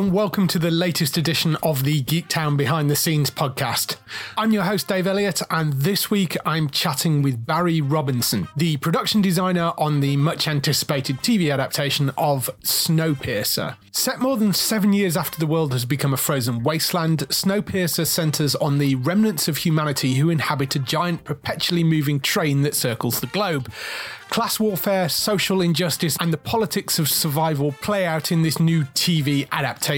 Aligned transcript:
and 0.00 0.14
welcome 0.14 0.46
to 0.46 0.58
the 0.58 0.70
latest 0.70 1.18
edition 1.18 1.56
of 1.56 1.84
the 1.84 2.02
Geektown 2.02 2.56
Behind 2.56 2.88
the 2.88 2.96
Scenes 2.96 3.30
podcast. 3.30 3.98
I'm 4.34 4.50
your 4.50 4.62
host 4.62 4.88
Dave 4.88 5.06
Elliott 5.06 5.42
and 5.50 5.74
this 5.74 6.10
week 6.10 6.38
I'm 6.46 6.70
chatting 6.70 7.20
with 7.20 7.44
Barry 7.44 7.82
Robison, 7.82 8.48
the 8.56 8.78
production 8.78 9.20
designer 9.20 9.74
on 9.76 10.00
the 10.00 10.16
much 10.16 10.48
anticipated 10.48 11.18
TV 11.18 11.52
adaptation 11.52 12.08
of 12.16 12.48
Snowpiercer. 12.62 13.76
Set 13.92 14.20
more 14.20 14.38
than 14.38 14.54
7 14.54 14.94
years 14.94 15.18
after 15.18 15.38
the 15.38 15.46
world 15.46 15.74
has 15.74 15.84
become 15.84 16.14
a 16.14 16.16
frozen 16.16 16.62
wasteland, 16.62 17.28
Snowpiercer 17.28 18.06
centers 18.06 18.54
on 18.54 18.78
the 18.78 18.94
remnants 18.94 19.48
of 19.48 19.58
humanity 19.58 20.14
who 20.14 20.30
inhabit 20.30 20.76
a 20.76 20.78
giant 20.78 21.24
perpetually 21.24 21.84
moving 21.84 22.20
train 22.20 22.62
that 22.62 22.74
circles 22.74 23.20
the 23.20 23.26
globe. 23.26 23.70
Class 24.30 24.60
warfare, 24.60 25.08
social 25.08 25.60
injustice, 25.60 26.16
and 26.20 26.32
the 26.32 26.38
politics 26.38 27.00
of 27.00 27.08
survival 27.08 27.72
play 27.82 28.06
out 28.06 28.30
in 28.30 28.42
this 28.42 28.60
new 28.60 28.84
TV 28.84 29.46
adaptation. 29.50 29.89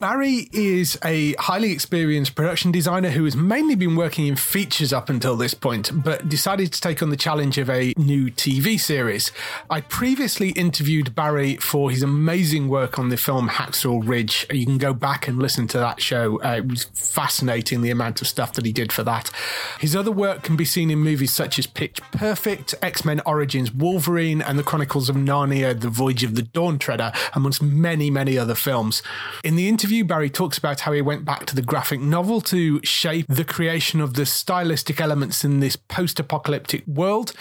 Barry 0.00 0.48
is 0.52 0.98
a 1.04 1.34
highly 1.34 1.70
experienced 1.70 2.34
production 2.34 2.72
designer 2.72 3.10
who 3.10 3.24
has 3.24 3.36
mainly 3.36 3.76
been 3.76 3.94
working 3.94 4.26
in 4.26 4.34
features 4.34 4.92
up 4.92 5.08
until 5.08 5.36
this 5.36 5.54
point, 5.54 5.92
but 6.02 6.28
decided 6.28 6.72
to 6.72 6.80
take 6.80 7.04
on 7.04 7.10
the 7.10 7.16
challenge 7.16 7.56
of 7.56 7.70
a 7.70 7.94
new 7.96 8.32
TV 8.32 8.80
series. 8.80 9.30
I 9.70 9.80
previously 9.82 10.48
interviewed 10.50 11.14
Barry 11.14 11.54
for 11.58 11.88
his 11.88 12.02
amazing 12.02 12.68
work 12.68 12.98
on 12.98 13.10
the 13.10 13.16
film 13.16 13.48
Hacksaw 13.48 14.02
Ridge. 14.04 14.44
You 14.50 14.66
can 14.66 14.78
go 14.78 14.92
back 14.92 15.28
and 15.28 15.38
listen 15.38 15.68
to 15.68 15.78
that 15.78 16.02
show. 16.02 16.42
Uh, 16.42 16.56
it 16.56 16.66
was 16.66 16.86
fascinating 16.86 17.80
the 17.80 17.90
amount 17.90 18.22
of 18.22 18.26
stuff 18.26 18.54
that 18.54 18.66
he 18.66 18.72
did 18.72 18.90
for 18.92 19.04
that. 19.04 19.30
His 19.78 19.94
other 19.94 20.10
work 20.10 20.42
can 20.42 20.56
be 20.56 20.64
seen 20.64 20.90
in 20.90 20.98
movies 20.98 21.32
such 21.32 21.60
as 21.60 21.68
Pitch 21.68 22.00
Perfect, 22.10 22.74
X 22.82 23.04
Men 23.04 23.20
Origins 23.24 23.70
Wolverine, 23.70 24.42
and 24.42 24.58
The 24.58 24.64
Chronicles 24.64 25.08
of 25.08 25.14
Narnia, 25.14 25.80
The 25.80 25.90
Voyage 25.90 26.24
of 26.24 26.34
the 26.34 26.42
Dawn 26.42 26.76
Treader, 26.76 27.12
amongst 27.34 27.62
many, 27.62 28.10
many 28.10 28.36
other 28.36 28.56
films. 28.56 29.00
In 29.44 29.56
the 29.56 29.68
interview, 29.68 30.04
Barry 30.04 30.30
talks 30.30 30.58
about 30.58 30.80
how 30.80 30.92
he 30.92 31.02
went 31.02 31.24
back 31.24 31.46
to 31.46 31.54
the 31.54 31.62
graphic 31.62 32.00
novel 32.00 32.40
to 32.42 32.80
shape 32.84 33.26
the 33.28 33.44
creation 33.44 34.00
of 34.00 34.14
the 34.14 34.26
stylistic 34.26 35.00
elements 35.00 35.44
in 35.44 35.60
this 35.60 35.76
post 35.76 36.20
apocalyptic 36.20 36.86
world, 36.86 37.32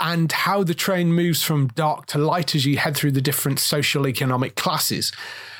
and 0.00 0.30
how 0.30 0.62
the 0.62 0.74
train 0.74 1.12
moves 1.12 1.42
from 1.42 1.68
dark 1.68 2.06
to 2.06 2.18
light 2.18 2.54
as 2.54 2.66
you 2.66 2.78
head 2.78 2.96
through 2.96 3.12
the 3.12 3.20
different 3.20 3.58
social 3.58 4.06
economic 4.06 4.54
classes. 4.54 5.12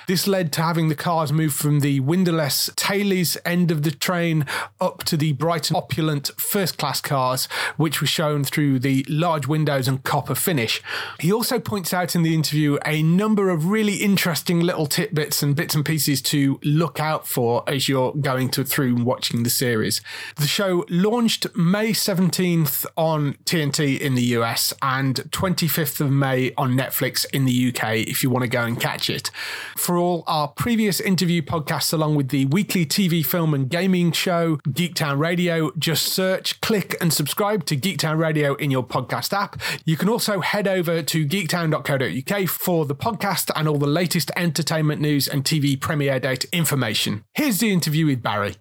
This 0.07 0.29
led 0.29 0.53
to 0.53 0.63
having 0.63 0.89
the 0.89 0.95
cars 0.95 1.33
move 1.33 1.53
from 1.53 1.81
the 1.81 1.99
windowless 1.99 2.71
tailies 2.77 3.37
end 3.45 3.73
of 3.73 3.83
the 3.83 3.91
train 3.91 4.47
up 4.81 5.03
to 5.05 5.17
the 5.17 5.33
bright 5.33 5.69
and 5.69 5.77
opulent 5.77 6.31
first 6.37 6.79
class 6.79 7.01
cars, 7.01 7.47
which 7.77 8.01
were 8.01 8.07
shown 8.07 8.45
through 8.45 8.79
the 8.79 9.05
large 9.09 9.49
windows 9.49 9.89
and 9.89 10.05
copper 10.05 10.37
finish. 10.37 10.81
He 11.19 11.33
also 11.33 11.59
points 11.59 11.93
out 11.93 12.15
in 12.15 12.23
the 12.23 12.35
interview 12.35 12.79
a 12.87 13.03
number 13.03 13.51
of 13.51 13.67
really 13.67 13.97
interesting 13.97 14.61
little 14.61 14.87
tidbits 14.87 15.43
and 15.43 15.57
bits 15.57 15.75
and 15.75 15.85
pieces 15.85 16.23
to 16.23 16.61
look 16.63 17.01
out 17.01 17.27
for 17.27 17.65
as 17.67 17.89
you're 17.89 18.13
going 18.15 18.51
to, 18.51 18.65
through 18.65 18.95
and 18.97 19.05
watching 19.05 19.43
the 19.43 19.51
series. 19.51 20.01
The 20.37 20.47
show 20.47 20.85
launched 20.89 21.47
May 21.57 21.91
17th 21.91 22.87
on 22.97 23.35
TNT 23.45 23.99
in 23.99 24.15
the 24.15 24.23
US 24.37 24.73
and 24.83 25.17
25th 25.33 26.01
of 26.01 26.13
May 26.13 26.53
on 26.57 26.77
Netflix 26.77 27.27
in 27.33 27.45
the 27.45 27.69
UK 27.69 27.97
if 27.97 28.23
you 28.23 28.31
want 28.31 28.45
to 28.45 28.49
go 28.49 28.63
and 28.63 28.81
catch 28.81 29.11
it. 29.11 29.31
For 29.77 29.96
all 29.97 30.25
our 30.27 30.49
previous 30.49 31.01
interview 31.01 31.43
podcasts, 31.43 31.93
along 31.93 32.15
with 32.15 32.29
the 32.29 32.47
weekly 32.47 32.85
TV, 32.87 33.25
film, 33.25 33.55
and 33.55 33.69
gaming 33.69 34.13
show, 34.13 34.57
Geektown 34.69 35.19
Radio, 35.19 35.71
just 35.79 36.07
search, 36.07 36.61
click, 36.61 36.97
and 37.01 37.13
subscribe 37.13 37.65
to 37.67 37.77
Geektown 37.77 38.19
Radio 38.19 38.55
in 38.55 38.71
your 38.71 38.85
podcast 38.85 39.33
app. 39.33 39.61
You 39.85 39.97
can 39.97 40.09
also 40.09 40.41
head 40.41 40.67
over 40.67 41.03
to 41.03 41.27
geektown.co.uk 41.27 42.49
for 42.49 42.85
the 42.85 42.95
podcast 42.95 43.51
and 43.55 43.69
all 43.69 43.79
the 43.79 43.87
latest 43.87 44.31
entertainment 44.37 45.01
news 45.01 45.29
and 45.29 45.45
TV 45.45 45.81
premiere 45.81 46.21
date 46.21 46.45
information. 46.53 47.25
Here's 47.35 47.59
the 47.59 47.71
interview 47.71 48.07
with 48.07 48.23
Barry. 48.23 48.57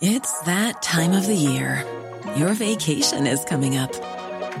It's 0.00 0.40
that 0.40 0.82
time 0.82 1.12
of 1.12 1.26
the 1.26 1.34
year. 1.34 1.84
Your 2.36 2.54
vacation 2.54 3.26
is 3.26 3.44
coming 3.44 3.76
up. 3.76 4.11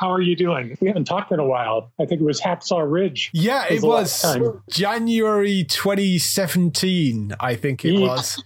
How 0.00 0.10
are 0.10 0.22
you 0.22 0.34
doing? 0.34 0.78
We 0.80 0.86
haven't 0.88 1.04
talked 1.04 1.30
in 1.30 1.38
a 1.40 1.44
while. 1.44 1.92
I 2.00 2.06
think 2.06 2.22
it 2.22 2.24
was 2.24 2.40
Hacksaw 2.40 2.90
Ridge. 2.90 3.28
Yeah, 3.34 3.66
it 3.68 3.82
was. 3.82 4.24
January 4.70 5.62
2017, 5.64 7.34
I 7.38 7.54
think 7.54 7.84
it 7.84 7.92
Yeah. 7.92 8.00
was. 8.08 8.42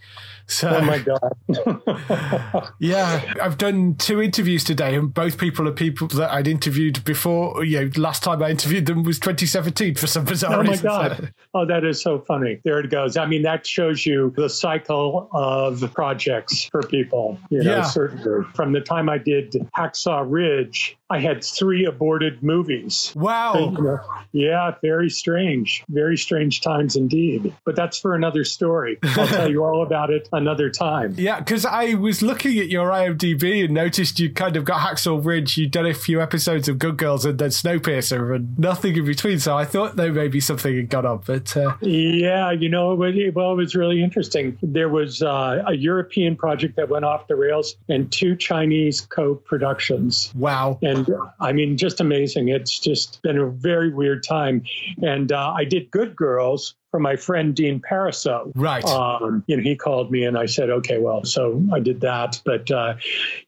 So, 0.47 0.69
Oh 0.69 0.81
my 0.83 0.99
god! 0.99 2.71
yeah, 2.79 3.33
I've 3.41 3.59
done 3.59 3.95
two 3.97 4.21
interviews 4.23 4.65
today, 4.65 4.95
and 4.95 5.13
both 5.13 5.39
people 5.39 5.67
are 5.69 5.73
people 5.73 6.07
that 6.09 6.31
I'd 6.31 6.47
interviewed 6.49 7.03
before. 7.05 7.65
You 7.65 7.85
know, 7.87 7.91
last 7.97 8.23
time 8.23 8.43
I 8.43 8.51
interviewed 8.51 8.87
them 8.87 9.03
was 9.03 9.19
2017 9.19 9.95
for 9.95 10.07
some 10.07 10.25
bizarre 10.25 10.61
oh 10.61 10.63
my 10.63 10.71
reason. 10.73 10.87
god! 10.87 11.35
Oh, 11.55 11.65
that 11.67 11.85
is 11.85 12.03
so 12.03 12.19
funny. 12.21 12.61
There 12.65 12.79
it 12.81 12.91
goes. 12.91 13.17
I 13.17 13.27
mean, 13.27 13.43
that 13.43 13.67
shows 13.67 14.05
you 14.05 14.33
the 14.37 14.49
cycle 14.51 15.29
of 15.33 15.93
projects 15.95 16.65
for 16.65 16.83
people. 16.83 17.39
You 17.51 17.63
know, 17.63 17.77
Yeah. 17.77 17.83
certainly. 17.83 18.45
From 18.55 18.73
the 18.73 18.81
time 18.81 19.09
I 19.09 19.19
did 19.19 19.53
Hacksaw 19.77 20.25
Ridge, 20.29 20.97
I 21.11 21.21
had 21.21 21.43
three 21.45 21.85
aborted 21.87 22.43
movies. 22.43 23.13
Wow. 23.17 23.55
You 23.77 23.83
know, 23.83 24.01
Yeah, 24.33 24.73
very 24.83 25.11
strange. 25.11 25.85
Very 25.89 26.17
strange 26.17 26.61
times 26.61 26.97
indeed. 26.97 27.55
But 27.65 27.77
that's 27.77 27.99
for 27.99 28.15
another 28.15 28.45
story. 28.45 28.99
I'll 29.03 29.27
tell 29.29 29.51
you 29.51 29.65
all 29.65 29.83
about 29.83 30.11
it 30.11 30.29
another 30.35 30.71
time. 30.71 31.15
Yeah, 31.17 31.39
because 31.39 31.65
I 31.65 31.95
was 31.95 32.23
looking 32.23 32.59
at 32.59 32.69
your 32.69 32.91
IMDb 32.91 33.65
and 33.65 33.75
noticed 33.75 34.19
you 34.21 34.31
kind 34.31 34.57
of 34.57 34.65
got 34.65 34.81
Hacksaw 34.81 35.25
Ridge. 35.25 35.57
You'd 35.57 35.71
done 35.71 35.87
a 35.87 35.95
few 35.95 36.21
episodes 36.21 36.69
of 36.69 36.79
Good 36.79 36.97
Girls 36.97 37.25
and 37.25 37.39
then 37.39 37.51
Snowpiercer 37.51 38.35
and 38.35 38.59
nothing 38.59 38.97
in 38.97 39.05
between. 39.05 39.39
So 39.39 39.57
I 39.57 39.65
thought 39.65 39.97
there 39.97 40.13
may 40.13 40.29
be 40.29 40.41
something 40.41 40.75
had 40.75 40.91
gone 40.91 41.07
on, 41.07 41.23
but 41.27 41.57
uh, 41.57 41.77
Yeah, 41.81 42.51
you 42.51 42.69
know, 42.69 42.93
it 42.93 42.97
was, 42.97 43.15
well, 43.35 43.53
it 43.53 43.57
was 43.57 43.75
really 43.75 44.03
interesting. 44.03 44.59
There 44.63 44.89
was 44.89 45.23
uh, 45.23 45.63
a 45.67 45.75
European 45.75 46.37
project 46.37 46.77
that 46.77 46.89
went 46.89 47.05
off 47.05 47.27
the 47.29 47.37
rails 47.37 47.77
and 47.89 48.11
two 48.11 48.37
Chinese 48.37 49.01
co 49.01 49.35
productions. 49.35 50.33
wow. 50.35 50.79
And 50.83 51.09
I 51.41 51.53
mean, 51.53 51.77
just 51.77 52.01
amazing. 52.01 52.49
It's 52.49 52.79
just 52.79 53.23
been 53.23 53.39
a 53.39 53.47
very 53.47 53.93
weird 53.93 54.23
time. 54.23 54.65
And 55.03 55.33
uh, 55.33 55.53
I 55.57 55.65
did 55.65 55.91
Good 55.91 56.17
Girls 56.17 56.75
from 56.95 57.03
my 57.03 57.17
friend 57.17 57.57
Dean 57.57 57.81
Parisot. 57.81 58.53
Right. 58.55 58.85
Um, 58.85 59.43
you 59.49 59.57
know, 59.57 59.65
he 59.65 59.75
called 59.75 60.13
me 60.13 60.23
and 60.27 60.39
I 60.39 60.47
said, 60.47 60.71
okay, 60.71 60.99
well, 60.99 61.25
so 61.25 61.61
I 61.73 61.81
did 61.81 62.03
that. 62.03 62.41
But, 62.45 62.71
uh, 62.71 62.95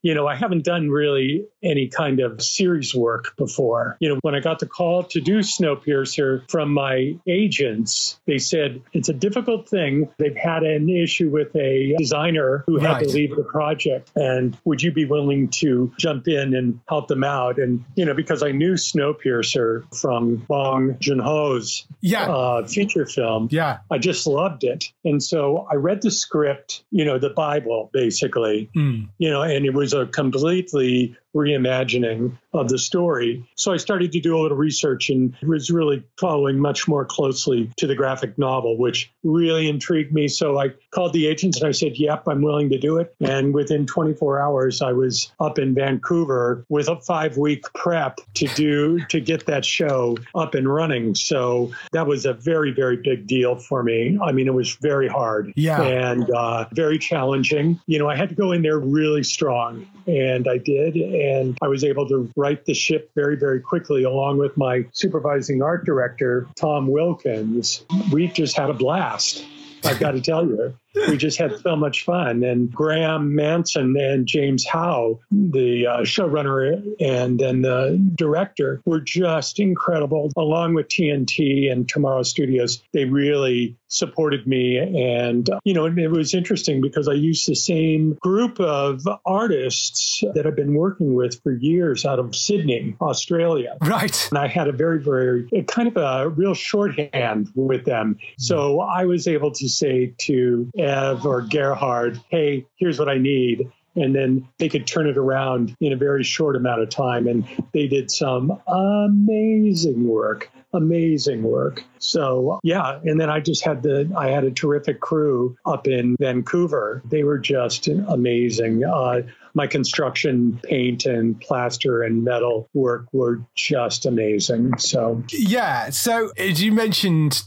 you 0.02 0.14
know, 0.14 0.26
I 0.26 0.34
haven't 0.34 0.64
done 0.64 0.90
really 0.90 1.46
any 1.62 1.86
kind 1.86 2.18
of 2.18 2.42
series 2.42 2.92
work 2.92 3.36
before. 3.36 3.98
You 4.00 4.08
know, 4.08 4.18
when 4.22 4.34
I 4.34 4.40
got 4.40 4.58
the 4.58 4.66
call 4.66 5.04
to 5.04 5.20
do 5.20 5.38
Snowpiercer 5.44 6.50
from 6.50 6.74
my 6.74 7.16
agents, 7.28 8.18
they 8.26 8.38
said 8.38 8.82
it's 8.92 9.10
a 9.10 9.14
difficult 9.14 9.68
thing. 9.68 10.08
They've 10.18 10.34
had 10.34 10.64
an 10.64 10.88
issue 10.88 11.30
with 11.30 11.54
a 11.54 11.94
designer 11.98 12.64
who 12.66 12.80
had 12.80 12.94
Right. 12.96 13.04
to 13.04 13.14
leave 13.14 13.36
the 13.36 13.44
project. 13.44 14.10
And 14.16 14.58
would 14.64 14.82
you 14.82 14.90
be 14.90 15.04
willing 15.04 15.50
to 15.60 15.92
jump 16.00 16.26
in 16.26 16.52
and 16.52 16.80
help 16.88 17.06
them 17.06 17.22
out? 17.22 17.58
And, 17.58 17.84
you 17.94 18.06
know, 18.06 18.14
because 18.14 18.42
I 18.42 18.50
knew 18.50 18.72
Snowpiercer 18.72 19.84
from 19.94 20.34
Bong 20.48 20.96
Joon 20.98 21.20
Ho's 21.20 21.86
Yeah. 22.00 22.26
uh, 22.28 22.66
feature 22.66 23.06
film. 23.06 23.35
Yeah. 23.50 23.78
I 23.90 23.98
just 23.98 24.26
loved 24.26 24.64
it. 24.64 24.84
And 25.04 25.22
so 25.22 25.66
I 25.70 25.74
read 25.74 26.02
the 26.02 26.10
script, 26.10 26.84
you 26.90 27.04
know, 27.04 27.18
the 27.18 27.30
Bible, 27.30 27.90
basically, 27.92 28.70
Mm. 28.76 29.08
you 29.18 29.30
know, 29.30 29.42
and 29.42 29.64
it 29.64 29.74
was 29.74 29.92
a 29.92 30.06
completely 30.06 31.16
reimagining 31.36 32.36
of 32.52 32.68
the 32.68 32.78
story. 32.78 33.46
So 33.54 33.72
I 33.72 33.76
started 33.76 34.12
to 34.12 34.20
do 34.20 34.36
a 34.36 34.40
little 34.40 34.56
research 34.56 35.10
and 35.10 35.34
was 35.42 35.70
really 35.70 36.02
following 36.18 36.58
much 36.58 36.88
more 36.88 37.04
closely 37.04 37.70
to 37.76 37.86
the 37.86 37.94
graphic 37.94 38.38
novel, 38.38 38.78
which 38.78 39.12
really 39.22 39.68
intrigued 39.68 40.12
me. 40.12 40.28
So 40.28 40.58
I 40.58 40.70
called 40.90 41.12
the 41.12 41.26
agents 41.26 41.58
and 41.60 41.68
I 41.68 41.72
said, 41.72 41.92
Yep, 41.96 42.24
I'm 42.28 42.42
willing 42.42 42.70
to 42.70 42.78
do 42.78 42.96
it. 42.98 43.14
And 43.20 43.52
within 43.54 43.86
24 43.86 44.40
hours, 44.40 44.80
I 44.82 44.92
was 44.92 45.32
up 45.38 45.58
in 45.58 45.74
Vancouver 45.74 46.64
with 46.68 46.88
a 46.88 46.96
five 47.00 47.36
week 47.36 47.64
prep 47.74 48.18
to 48.34 48.46
do 48.48 49.04
to 49.06 49.20
get 49.20 49.46
that 49.46 49.64
show 49.64 50.16
up 50.34 50.54
and 50.54 50.72
running. 50.72 51.14
So 51.14 51.72
that 51.92 52.06
was 52.06 52.24
a 52.26 52.32
very, 52.32 52.72
very 52.72 52.96
big 52.96 53.26
deal 53.26 53.56
for 53.56 53.82
me. 53.82 54.18
I 54.22 54.32
mean, 54.32 54.46
it 54.46 54.54
was 54.54 54.74
very 54.76 55.08
hard 55.08 55.52
Yeah. 55.56 55.82
and 55.82 56.28
uh, 56.30 56.66
very 56.72 56.98
challenging. 56.98 57.80
You 57.86 57.98
know, 57.98 58.08
I 58.08 58.16
had 58.16 58.30
to 58.30 58.34
go 58.34 58.52
in 58.52 58.62
there 58.62 58.78
really 58.78 59.22
strong, 59.22 59.86
and 60.06 60.48
I 60.48 60.58
did. 60.58 60.96
And 60.96 61.25
I 61.62 61.68
was 61.68 61.84
able 61.84 62.08
to 62.08 62.30
right 62.36 62.64
the 62.64 62.74
ship 62.74 63.10
very, 63.14 63.36
very 63.36 63.60
quickly, 63.60 64.04
along 64.04 64.38
with 64.38 64.56
my 64.56 64.86
supervising 64.92 65.62
art 65.62 65.84
director, 65.84 66.46
Tom 66.56 66.86
Wilkins. 66.88 67.84
We 68.12 68.28
just 68.28 68.56
had 68.56 68.70
a 68.70 68.74
blast. 68.74 69.44
I've 69.84 70.00
got 70.00 70.12
to 70.12 70.20
tell 70.20 70.46
you, 70.46 70.74
we 71.08 71.16
just 71.16 71.38
had 71.38 71.58
so 71.60 71.76
much 71.76 72.04
fun. 72.04 72.42
And 72.42 72.70
Graeme 72.72 73.34
Manson 73.34 73.96
and 73.96 74.26
James 74.26 74.64
Hawes, 74.66 75.18
the 75.30 75.86
uh, 75.86 76.00
showrunner 76.00 76.82
and 77.00 77.38
then 77.38 77.62
the 77.62 78.02
director, 78.14 78.80
were 78.84 79.00
just 79.00 79.60
incredible. 79.60 80.30
Along 80.36 80.74
with 80.74 80.88
TNT 80.88 81.70
and 81.70 81.88
Tomorrow 81.88 82.22
Studios, 82.22 82.82
they 82.92 83.04
really 83.04 83.76
supported 83.88 84.46
me. 84.46 84.78
And, 84.78 85.48
uh, 85.48 85.60
you 85.64 85.74
know, 85.74 85.86
it 85.86 86.10
was 86.10 86.34
interesting 86.34 86.80
because 86.80 87.08
I 87.08 87.12
used 87.12 87.48
the 87.48 87.54
same 87.54 88.14
group 88.20 88.58
of 88.60 89.06
artists 89.24 90.22
that 90.34 90.46
I've 90.46 90.56
been 90.56 90.74
working 90.74 91.14
with 91.14 91.40
for 91.42 91.52
years 91.52 92.04
out 92.04 92.18
of 92.18 92.34
Sydney, 92.34 92.96
Australia. 93.00 93.76
Right. 93.80 94.28
And 94.30 94.38
I 94.38 94.48
had 94.48 94.68
a 94.68 94.72
very, 94.72 95.00
very 95.02 95.48
kind 95.68 95.88
of 95.88 95.96
a 95.96 96.28
real 96.28 96.54
shorthand 96.54 97.50
with 97.54 97.84
them. 97.84 98.18
So 98.38 98.80
I 98.80 99.04
was 99.04 99.28
able 99.28 99.52
to 99.52 99.68
say 99.68 100.14
to 100.18 100.70
Ev 100.86 101.26
or 101.26 101.42
Gerhard, 101.42 102.20
hey, 102.28 102.66
here's 102.76 102.98
what 102.98 103.08
I 103.08 103.18
need. 103.18 103.70
And 103.96 104.14
then 104.14 104.46
they 104.58 104.68
could 104.68 104.86
turn 104.86 105.08
it 105.08 105.16
around 105.16 105.74
in 105.80 105.92
a 105.92 105.96
very 105.96 106.22
short 106.22 106.54
amount 106.54 106.82
of 106.82 106.90
time. 106.90 107.26
And 107.26 107.46
they 107.72 107.86
did 107.86 108.10
some 108.10 108.60
amazing 108.66 110.06
work, 110.06 110.50
amazing 110.76 111.42
work. 111.42 111.82
So 111.98 112.60
yeah, 112.62 113.00
and 113.04 113.20
then 113.20 113.30
I 113.30 113.40
just 113.40 113.64
had 113.64 113.82
the 113.82 114.12
I 114.16 114.28
had 114.28 114.44
a 114.44 114.50
terrific 114.50 115.00
crew 115.00 115.56
up 115.64 115.86
in 115.86 116.16
Vancouver. 116.20 117.02
They 117.08 117.24
were 117.24 117.38
just 117.38 117.88
amazing. 117.88 118.84
Uh, 118.84 119.22
my 119.56 119.66
construction 119.66 120.60
paint 120.62 121.06
and 121.06 121.40
plaster 121.40 122.02
and 122.02 122.22
metal 122.22 122.68
work 122.74 123.06
were 123.14 123.40
just 123.54 124.04
amazing. 124.04 124.76
So 124.76 125.22
Yeah. 125.30 125.88
So 125.88 126.30
as 126.36 126.62
you 126.62 126.72
mentioned, 126.72 127.42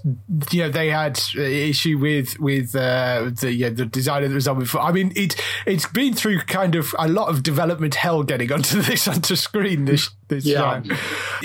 you 0.51 0.63
know, 0.63 0.69
they 0.69 0.89
had 0.89 1.21
issue 1.37 1.99
with 1.99 2.39
with 2.39 2.75
uh, 2.75 3.29
the 3.39 3.53
yeah, 3.53 3.69
the 3.69 3.85
designer 3.85 4.27
that 4.27 4.33
was 4.33 4.47
on 4.47 4.59
before. 4.59 4.81
I 4.81 4.91
mean, 4.91 5.13
it 5.15 5.39
it's 5.67 5.85
been 5.85 6.15
through 6.15 6.39
kind 6.39 6.73
of 6.73 6.95
a 6.97 7.07
lot 7.07 7.29
of 7.29 7.43
development 7.43 7.93
hell 7.93 8.23
getting 8.23 8.51
onto 8.51 8.81
this 8.89 9.07
onto 9.07 9.35
screen. 9.35 9.85
This 9.85 10.09
this 10.29 10.45
Yeah. 10.45 10.81
show. 10.83 10.95